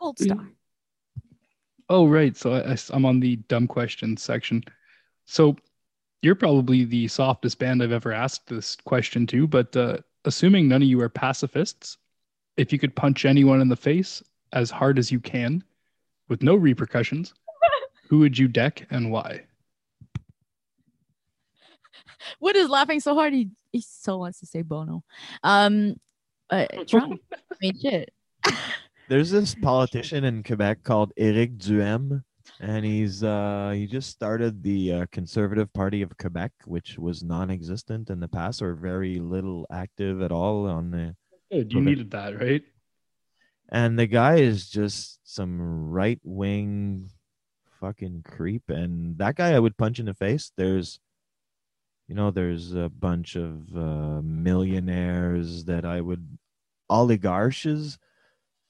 [0.00, 0.48] Gold star.
[1.88, 2.36] Oh right.
[2.36, 4.62] So I, am on the dumb questions section.
[5.26, 5.56] So,
[6.22, 10.82] you're probably the softest band I've ever asked this question to, but uh, assuming none
[10.82, 11.98] of you are pacifists,
[12.56, 14.22] if you could punch anyone in the face
[14.52, 15.62] as hard as you can
[16.28, 17.34] with no repercussions,
[18.08, 19.44] who would you deck and why?
[22.40, 25.04] Wood is laughing so hard he, he so wants to say Bono.
[25.44, 26.00] Um,
[26.50, 27.20] uh, Trump.
[27.32, 28.12] I mean, shit.
[29.08, 32.22] There's this politician in Quebec called Éric Duhaime,
[32.60, 38.10] and he's uh, he just started the uh, Conservative Party of Quebec, which was non-existent
[38.10, 41.16] in the past or very little active at all on the.
[41.50, 42.62] You needed that, right?
[43.70, 47.08] And the guy is just some right-wing
[47.80, 50.52] fucking creep, and that guy I would punch in the face.
[50.54, 51.00] There's,
[52.08, 56.36] you know, there's a bunch of uh, millionaires that I would
[56.90, 57.98] oligarchs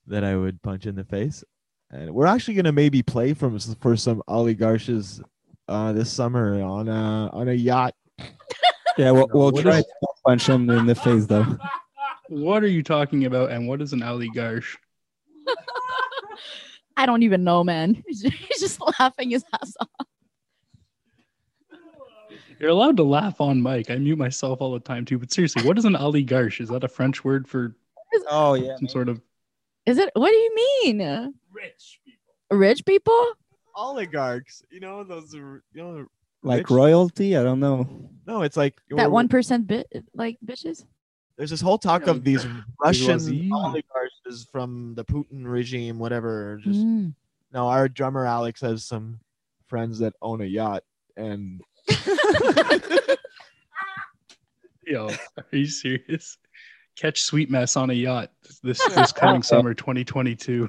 [0.09, 1.45] that I would punch in the face.
[1.91, 5.21] And we're actually gonna maybe play from for some oligarchs
[5.69, 7.95] uh, this summer on a on a yacht.
[8.99, 11.47] Yeah, we'll, we'll What try is- to punch him in the face though.
[12.31, 14.65] What are you talking about, and what is an oligarch?
[16.97, 18.03] I don't even know, man.
[18.07, 18.21] He's
[18.61, 19.89] just laughing his ass off.
[22.59, 23.89] You're allowed to laugh on mic.
[23.91, 25.19] I mute myself all the time too.
[25.19, 26.61] But seriously, what is an oligarch?
[26.61, 27.77] Is that a French word for
[28.29, 28.77] Oh yeah.
[28.77, 29.21] some sort of
[29.89, 30.11] Is it?
[30.13, 30.99] What do you mean?
[31.51, 32.59] rich people?
[32.59, 33.27] Rich people?
[33.75, 36.07] Oligarchs, you know those, are- you know.
[36.43, 36.71] Like Rich?
[36.71, 37.37] royalty?
[37.39, 38.11] I don't know.
[38.27, 40.85] No, it's like That one percent bit like bitches?
[41.39, 42.47] There's this whole talk of these
[42.85, 46.61] Russian oligarchs from the Putin regime, whatever.
[46.63, 47.15] Just Mm.
[47.55, 49.21] no, our drummer Alex has some
[49.69, 50.83] friends that own a yacht,
[51.17, 51.63] and
[54.87, 56.37] Yo, are you serious?
[57.01, 58.31] Catch Sweet Mess on a yacht
[58.63, 60.69] this this coming summer 2022.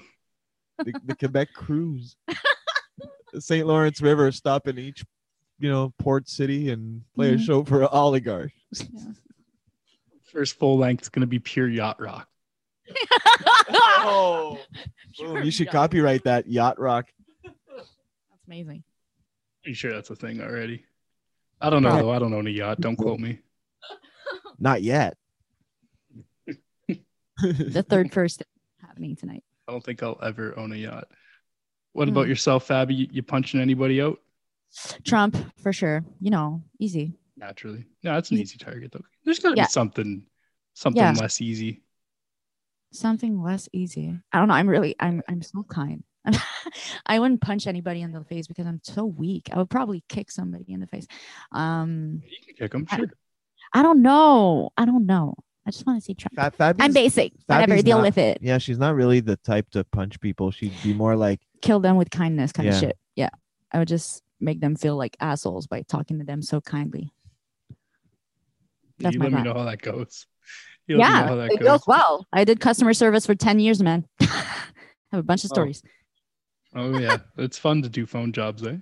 [0.80, 2.16] the, the Quebec cruise,
[3.34, 3.66] the St.
[3.68, 5.04] Lawrence River, stop in each,
[5.60, 7.46] you know, port city and play a Mhm.
[7.46, 8.54] show for oligarchs.
[10.32, 12.28] First full length is going to be pure yacht rock.
[13.72, 14.60] Oh,
[15.18, 17.08] boom, you should copyright that yacht rock.
[17.44, 17.90] That's
[18.48, 18.84] amazing.
[19.66, 20.86] are you sure that's a thing already.
[21.60, 22.02] I don't know Right.
[22.02, 22.12] though.
[22.12, 22.80] I don't own a yacht.
[22.80, 23.40] Don't quote me.
[24.60, 25.18] Not yet.
[27.74, 28.44] The third first
[28.82, 29.44] happening tonight.
[29.68, 31.08] I don't think I'll ever own a yacht.
[31.94, 32.30] What about Hmm.
[32.30, 32.96] yourself, Fabi?
[32.98, 34.20] You, you punching anybody out?
[35.04, 36.04] Trump for sure.
[36.22, 37.14] You know, easy.
[37.38, 37.86] Naturally.
[38.04, 38.44] No, that's an Easy.
[38.44, 39.04] easy target though.
[39.26, 39.64] There's got to Yeah.
[39.66, 40.24] be something,
[40.74, 41.14] something Yeah.
[41.14, 41.82] less easy.
[42.92, 44.18] Something less easy.
[44.34, 44.56] I don't know.
[44.56, 46.04] I'm really I'm I'm so kind.
[47.06, 49.50] I wouldn't punch anybody in the face because I'm so weak.
[49.54, 51.06] I would probably kick somebody in the face.
[51.52, 53.12] Um You can kick them, I- sure.
[53.74, 54.72] I don't know.
[54.78, 55.36] I don't know.
[55.68, 56.36] I just want to see Trump.
[56.36, 57.34] Fa- Fabi's- I'm basic.
[57.46, 57.74] Whatever.
[57.74, 58.40] Fabi's Deal not- with it.
[58.42, 60.52] Yeah, she's not really the type to punch people.
[60.52, 62.74] She'd be more like, Kill them with kindness kind Yeah.
[62.74, 62.98] of shit.
[63.16, 63.30] Yeah.
[63.72, 67.12] I would just make them feel like assholes by talking to them so kindly.
[69.00, 70.26] That's you my let me know how that goes.
[70.88, 71.28] You let yeah.
[71.28, 71.68] how that It goes.
[71.68, 72.28] goes well.
[72.34, 74.06] I did customer service for 10 years, man.
[74.22, 74.26] I
[75.12, 75.56] have a bunch of Oh.
[75.56, 75.84] stories.
[76.76, 78.78] Oh yeah, it's fun to do phone jobs, eh?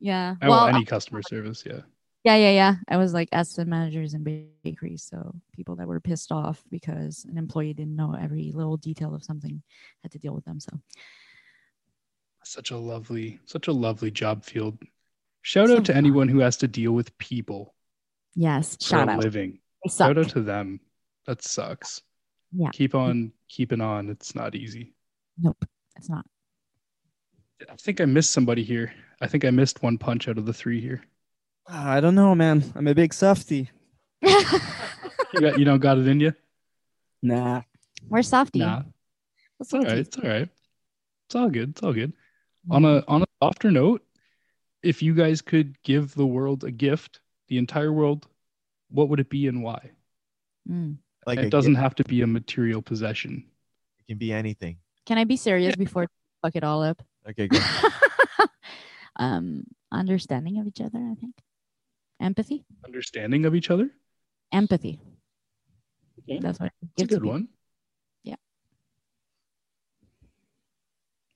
[0.00, 0.36] Yeah.
[0.40, 1.80] Oh, Well, any customer service, yeah.
[2.24, 2.74] Yeah, yeah, yeah.
[2.88, 4.22] I was like assistant managers in
[4.62, 9.12] bakeries, so people that were pissed off because an employee didn't know every little detail
[9.14, 9.60] of something
[10.02, 10.60] had to deal with them.
[10.60, 10.70] So
[12.44, 14.78] Such a lovely, such a lovely job field.
[15.42, 15.98] Shout So out to fun.
[15.98, 17.74] anyone who has to deal with people
[18.36, 19.18] yes, shout out.
[19.18, 19.58] living.
[19.88, 20.78] Shout out to them.
[21.26, 22.02] That sucks.
[22.52, 22.68] Yeah.
[22.72, 24.10] Keep on keeping on.
[24.10, 24.94] It's not easy.
[25.38, 25.64] Nope,
[25.96, 26.24] it's not.
[27.68, 28.92] I think I missed somebody here.
[29.20, 31.02] I think I missed one punch out of the three here.
[31.66, 32.72] I don't know, man.
[32.74, 33.70] I'm a big softy.
[34.22, 36.34] You got you don't got it in you?
[37.22, 37.62] Nah.
[38.08, 38.58] We're softy.
[38.58, 38.82] Nah.
[39.58, 39.94] What's It's all softy?
[39.94, 39.98] right.
[40.06, 40.48] It's all right.
[41.26, 41.70] It's all good.
[41.70, 42.12] It's all good.
[42.70, 44.02] On a on a softer note,
[44.82, 48.26] if you guys could give the world a gift, the entire world,
[48.90, 49.90] what would it be and why?
[50.68, 50.98] Mm.
[51.26, 51.82] like it doesn't gift.
[51.82, 53.44] have to be a material possession.
[54.00, 54.76] It can be anything.
[55.06, 56.06] Can I be serious before I
[56.46, 57.02] fuck it all up?
[57.28, 57.58] Okay, go.
[59.16, 60.98] um, understanding of each other.
[60.98, 61.34] I think
[62.20, 62.64] empathy.
[62.84, 63.90] Understanding of each other.
[64.52, 65.00] Empathy.
[66.20, 66.38] Okay.
[66.40, 66.66] That's what.
[66.82, 67.48] it It's a gives good me.
[68.24, 68.36] yeah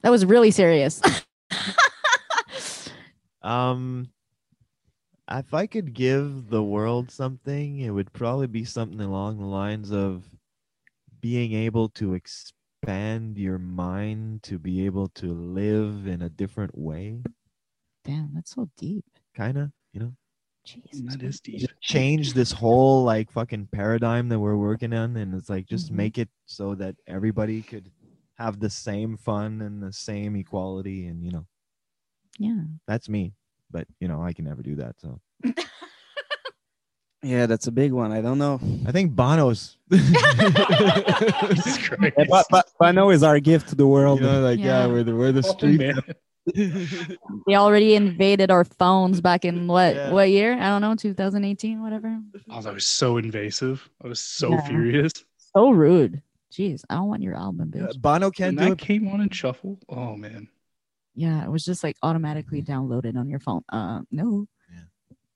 [0.03, 1.01] That was really serious.
[3.43, 4.09] Um,
[5.31, 9.93] if I could give the world something, it would probably be something along the lines
[9.93, 10.25] of
[11.21, 17.23] being able to expand your mind to be able to live in a different way,
[18.05, 19.05] Damn, that's so deep.
[19.37, 20.13] kind of, you know,
[20.67, 21.01] Jesus.
[21.13, 21.29] That man.
[21.31, 21.71] is deep.
[21.81, 25.97] change this whole like fucking paradigm that we're working on, and it's like just Mhm.
[25.97, 27.91] make it so that everybody could
[28.39, 31.47] have the same fun and the same equality, and you know,
[32.39, 32.63] Yeah.
[32.87, 33.33] that's me.
[33.71, 35.01] but you know I can never do that.
[35.01, 35.21] So
[37.23, 38.13] Yeah, that's a big one.
[38.13, 38.61] I don't know.
[38.87, 39.79] I think Bono's.
[39.91, 40.01] Yeah,
[42.29, 44.21] but, but Bono is our gift to the world.
[44.21, 44.87] you know, like yeah, Yeah.
[44.87, 45.79] we're the we're the Oh, street.
[45.81, 45.99] man.
[46.55, 50.13] They already invaded our phones back in what Yeah.
[50.13, 50.55] what year?
[50.55, 52.19] I don't know, 2018, whatever.
[52.51, 53.89] Oh, that was so invasive.
[54.03, 54.67] I was so Yeah.
[54.69, 55.13] furious.
[55.55, 56.23] So rude.
[56.53, 57.89] Jeez, I don't want your album, bitch.
[57.91, 58.79] Uh, Bono can't that do it.
[58.79, 59.79] came on and shuffle.
[59.89, 60.49] Oh man.
[61.15, 63.63] Yeah, it was just like automatically downloaded on your phone.
[63.71, 64.47] Uh, no.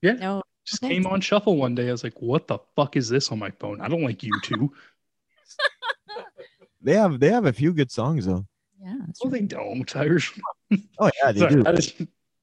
[0.01, 0.13] Yeah.
[0.13, 0.43] No.
[0.65, 0.93] Just Okay.
[0.93, 1.89] came on shuffle one day.
[1.89, 3.81] I was like, "What the fuck is this on my phone?
[3.81, 4.71] I don't like you two."
[6.83, 8.45] They have they have a few good songs though.
[8.81, 8.95] Yeah.
[9.05, 9.39] That's well, true.
[9.39, 9.95] they don't.
[9.95, 10.39] Irish.
[10.99, 11.63] Oh yeah, they Sorry, do.
[11.63, 11.93] that is,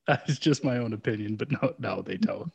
[0.06, 2.52] that is just my own opinion, but no, no, they don't.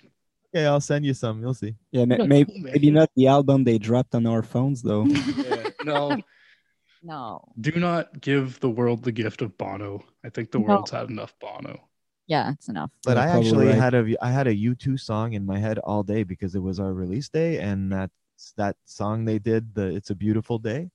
[0.56, 1.42] Okay, I'll send you some.
[1.42, 1.76] You'll see.
[1.92, 2.72] Yeah, ma- No, maybe man.
[2.74, 5.06] maybe not the album they dropped on our phones though.
[5.44, 6.22] Yeah, no,
[7.04, 7.42] no.
[7.60, 10.04] do not give the world the gift of Bono.
[10.24, 10.66] I think the No.
[10.66, 11.90] world's had enough Bono.
[12.28, 12.92] Yeah, it's enough.
[13.04, 13.76] But You're I actually right.
[13.76, 16.80] had a I had a U2 song in my head all day because it was
[16.80, 19.74] our release day, and that's that song they did.
[19.76, 20.92] The "It's a Beautiful Day."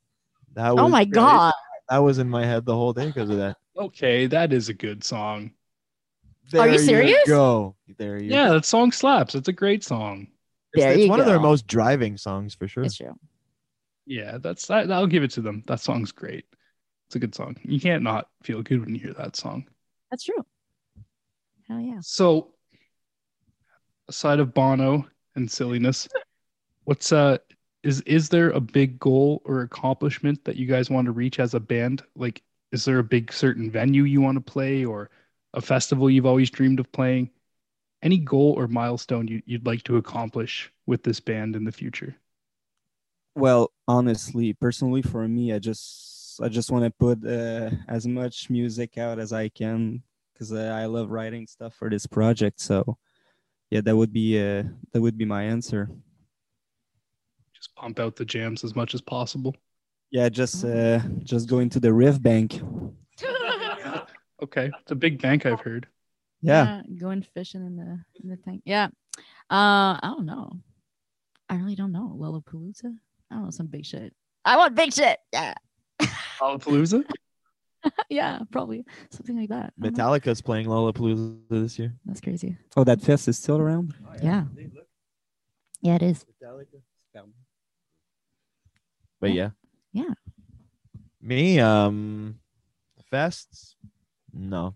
[0.55, 1.15] That oh was Oh my great.
[1.15, 1.53] god.
[1.91, 3.57] That was in my head the whole day because of that.
[3.79, 5.53] Okay, that is a good song.
[6.55, 7.29] Are you There serious?
[7.29, 7.77] go.
[7.97, 9.37] There you Yeah, that song slaps.
[9.37, 10.27] It's a great song.
[10.73, 12.83] It's, There it's you one of their most driving songs for sure.
[12.83, 13.17] It's true.
[14.05, 15.63] Yeah, that's I, I'll give it to them.
[15.69, 16.47] That song's great.
[17.07, 17.57] It's a good song.
[17.63, 19.69] You can't not feel good when you hear that song.
[20.11, 20.45] That's true.
[21.69, 21.99] Hell yeah.
[22.01, 22.55] So,
[24.09, 26.09] aside of Bono and silliness,
[26.85, 27.39] what's uh
[27.89, 31.55] is is there a big goal or accomplishment that you guys want to reach as
[31.55, 32.03] a band?
[32.15, 35.09] Like, is there a big certain venue you want to play or
[35.55, 37.31] a festival you've always dreamed of playing?
[38.03, 42.15] Any goal or milestone you, you'd like to accomplish with this band in the future?
[43.35, 48.51] Well, honestly, personally, for me, I just I just want to put uh, as much
[48.51, 50.03] music out as I can
[50.35, 52.61] because uh, I love writing stuff for this project.
[52.61, 52.99] So,
[53.71, 55.89] yeah, that would be uh, that would be my answer.
[57.79, 59.55] Just pump out the jams as much as possible.
[60.11, 62.61] Yeah, just uh, just going to the riff bank.
[64.41, 65.89] Okay, it's a big bank I've heard.
[66.43, 68.63] Yeah, Going fishing in the in the tank.
[68.65, 68.87] Yeah.
[69.51, 70.61] Uh I don't know.
[71.49, 72.17] I really don't know.
[72.17, 72.85] Lollapalooza?
[73.33, 74.15] I don't know, some big shit.
[74.45, 75.19] I want big shit.
[75.33, 75.55] Yeah.
[76.41, 77.03] Lollapalooza?
[78.09, 78.85] yeah, probably.
[79.11, 79.73] Something like that.
[79.77, 80.05] I don't know.
[80.05, 81.93] Metallica's playing Lollapalooza this year.
[82.07, 82.57] That's crazy.
[82.77, 83.93] Oh, that fest is still around.
[84.23, 84.45] Yeah.
[85.83, 86.25] Yeah, it is.
[89.21, 89.51] But yeah.
[89.93, 90.15] Yeah.
[91.21, 92.39] Me, um
[93.13, 93.75] fests?
[94.33, 94.75] No.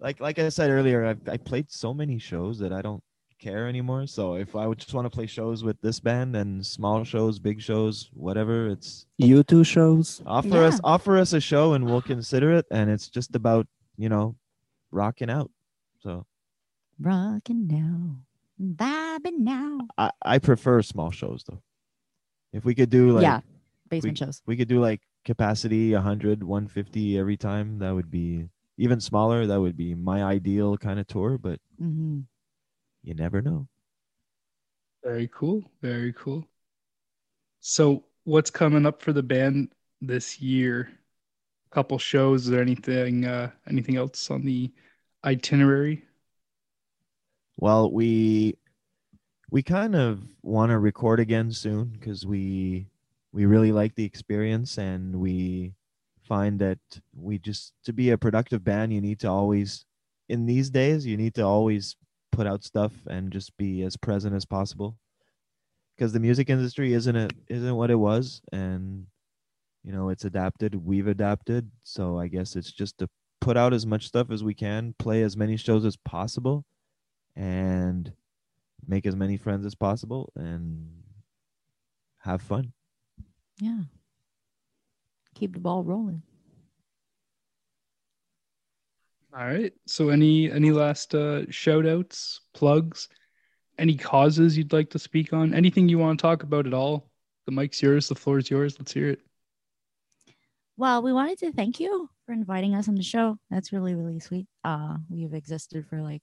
[0.00, 3.02] Like like I said earlier, I've I played so many shows that I don't
[3.38, 4.06] care anymore.
[4.06, 7.38] So if I would just want to play shows with this band and small shows,
[7.38, 10.22] big shows, whatever, it's U2 shows.
[10.26, 12.66] offer us offer us a show and we'll consider it.
[12.70, 13.66] And it's just about,
[13.96, 14.36] you know,
[14.90, 15.50] rocking out.
[16.02, 16.26] So
[17.00, 18.16] Rocking now.
[18.60, 19.80] Vibing now.
[19.96, 21.62] I, I prefer small shows though.
[22.52, 23.40] If we could do like yeah.
[23.90, 24.42] Basement we, shows.
[24.46, 29.60] we could do like capacity 100 150 every time that would be even smaller that
[29.60, 32.20] would be my ideal kind of tour but hmm
[33.02, 33.68] you never know
[35.04, 35.62] Very cool.
[35.82, 36.48] Very cool.
[37.60, 40.90] So, what's coming up for the band this year?
[41.70, 42.44] A couple shows.
[42.44, 44.72] Is there anything uh anything else on the
[45.24, 46.04] itinerary?
[47.56, 48.56] well we
[49.50, 52.86] we kind of want to record again soon because we
[53.32, 55.74] we really like the experience and we
[56.22, 56.78] find that
[57.14, 59.84] we just to be a productive band you need to always
[60.28, 61.96] in these days you need to always
[62.30, 64.96] put out stuff and just be as present as possible.
[65.96, 69.06] Because the music industry isn't it isn't what it was and
[69.84, 70.74] you know it's adapted.
[70.74, 71.70] We've adapted.
[71.82, 73.08] So i guess it's just to
[73.40, 76.64] put out as much stuff as we can play as many shows as possible
[77.36, 78.12] and
[78.86, 80.88] make as many friends as possible and
[82.18, 82.72] have fun
[83.60, 83.82] Yeah.
[85.34, 86.22] Keep the ball rolling.
[89.36, 89.72] All right.
[89.86, 93.08] So, any any last uh shout outs, plugs,
[93.78, 95.54] any causes you'd like to speak on?
[95.54, 97.10] Anything you want to talk about at all?
[97.46, 98.08] The mic's yours.
[98.08, 98.76] The floor's yours.
[98.78, 99.20] Let's hear it.
[100.76, 103.36] Well, we wanted to thank you for inviting us on the show.
[103.50, 104.46] That's really, really sweet.
[104.64, 106.22] Uh, we've existed for like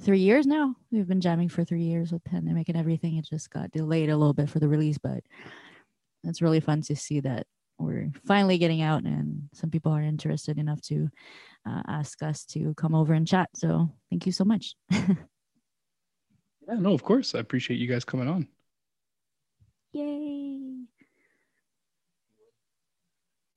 [0.00, 0.76] three years now.
[0.92, 3.16] We've been jamming for three years with pandemic and everything.
[3.16, 5.24] It just got delayed a little bit for the release, but
[6.28, 7.46] it's really fun to see that
[7.78, 11.08] we're finally getting out and some people are interested enough to
[11.68, 13.50] uh, ask us to come over and chat.
[13.54, 14.74] So thank you so much.
[16.68, 17.36] Yeah, no, of course.
[17.36, 18.48] I appreciate you guys coming on.
[19.92, 20.82] Yay.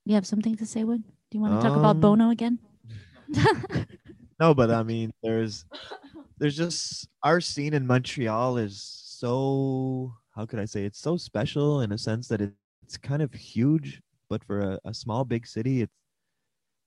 [0.06, 1.04] You have something to say, Wood?
[1.32, 2.60] Do you want to talk about Um, Bono again?
[4.40, 5.66] no but i mean there's
[6.40, 11.82] there's just our scene in Montreal is so how could I say it's so special
[11.82, 12.54] in a sense that it,
[12.84, 15.94] it's kind of huge, but for a, a small big city, it's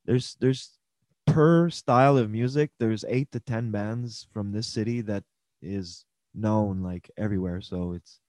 [0.04, 0.78] there's there's
[1.26, 5.24] per style of music, there's eight to ten bands from this city that
[5.60, 7.60] is known like everywhere.
[7.60, 8.20] So it's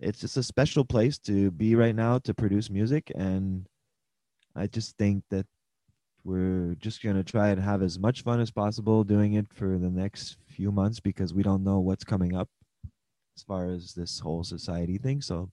[0.00, 3.66] it's just a special place to be right now to produce music and
[4.54, 5.46] I just think that
[6.24, 9.78] we're just going to try and have as much fun as possible doing it for
[9.78, 12.48] the next few months because we don't know what's coming up
[13.36, 15.50] as far as this whole society thing so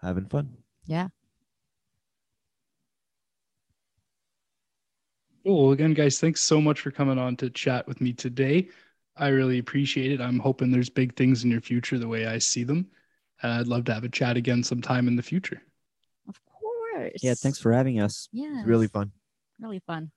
[0.00, 0.56] having fun
[0.86, 1.08] Yeah.
[5.44, 5.64] Cool.
[5.64, 8.68] Well, again, guys, thanks so much for coming on to chat with me today.
[9.16, 10.20] I really appreciate it.
[10.20, 12.86] I'm hoping there's big things in your future the way I see them.
[13.42, 15.62] And I'd love to have a chat again sometime in the future.
[16.28, 17.22] Of course.
[17.22, 18.28] Yeah, thanks for having us.
[18.30, 18.62] Yeah.
[18.64, 19.10] really fun
[19.58, 20.10] Really fun.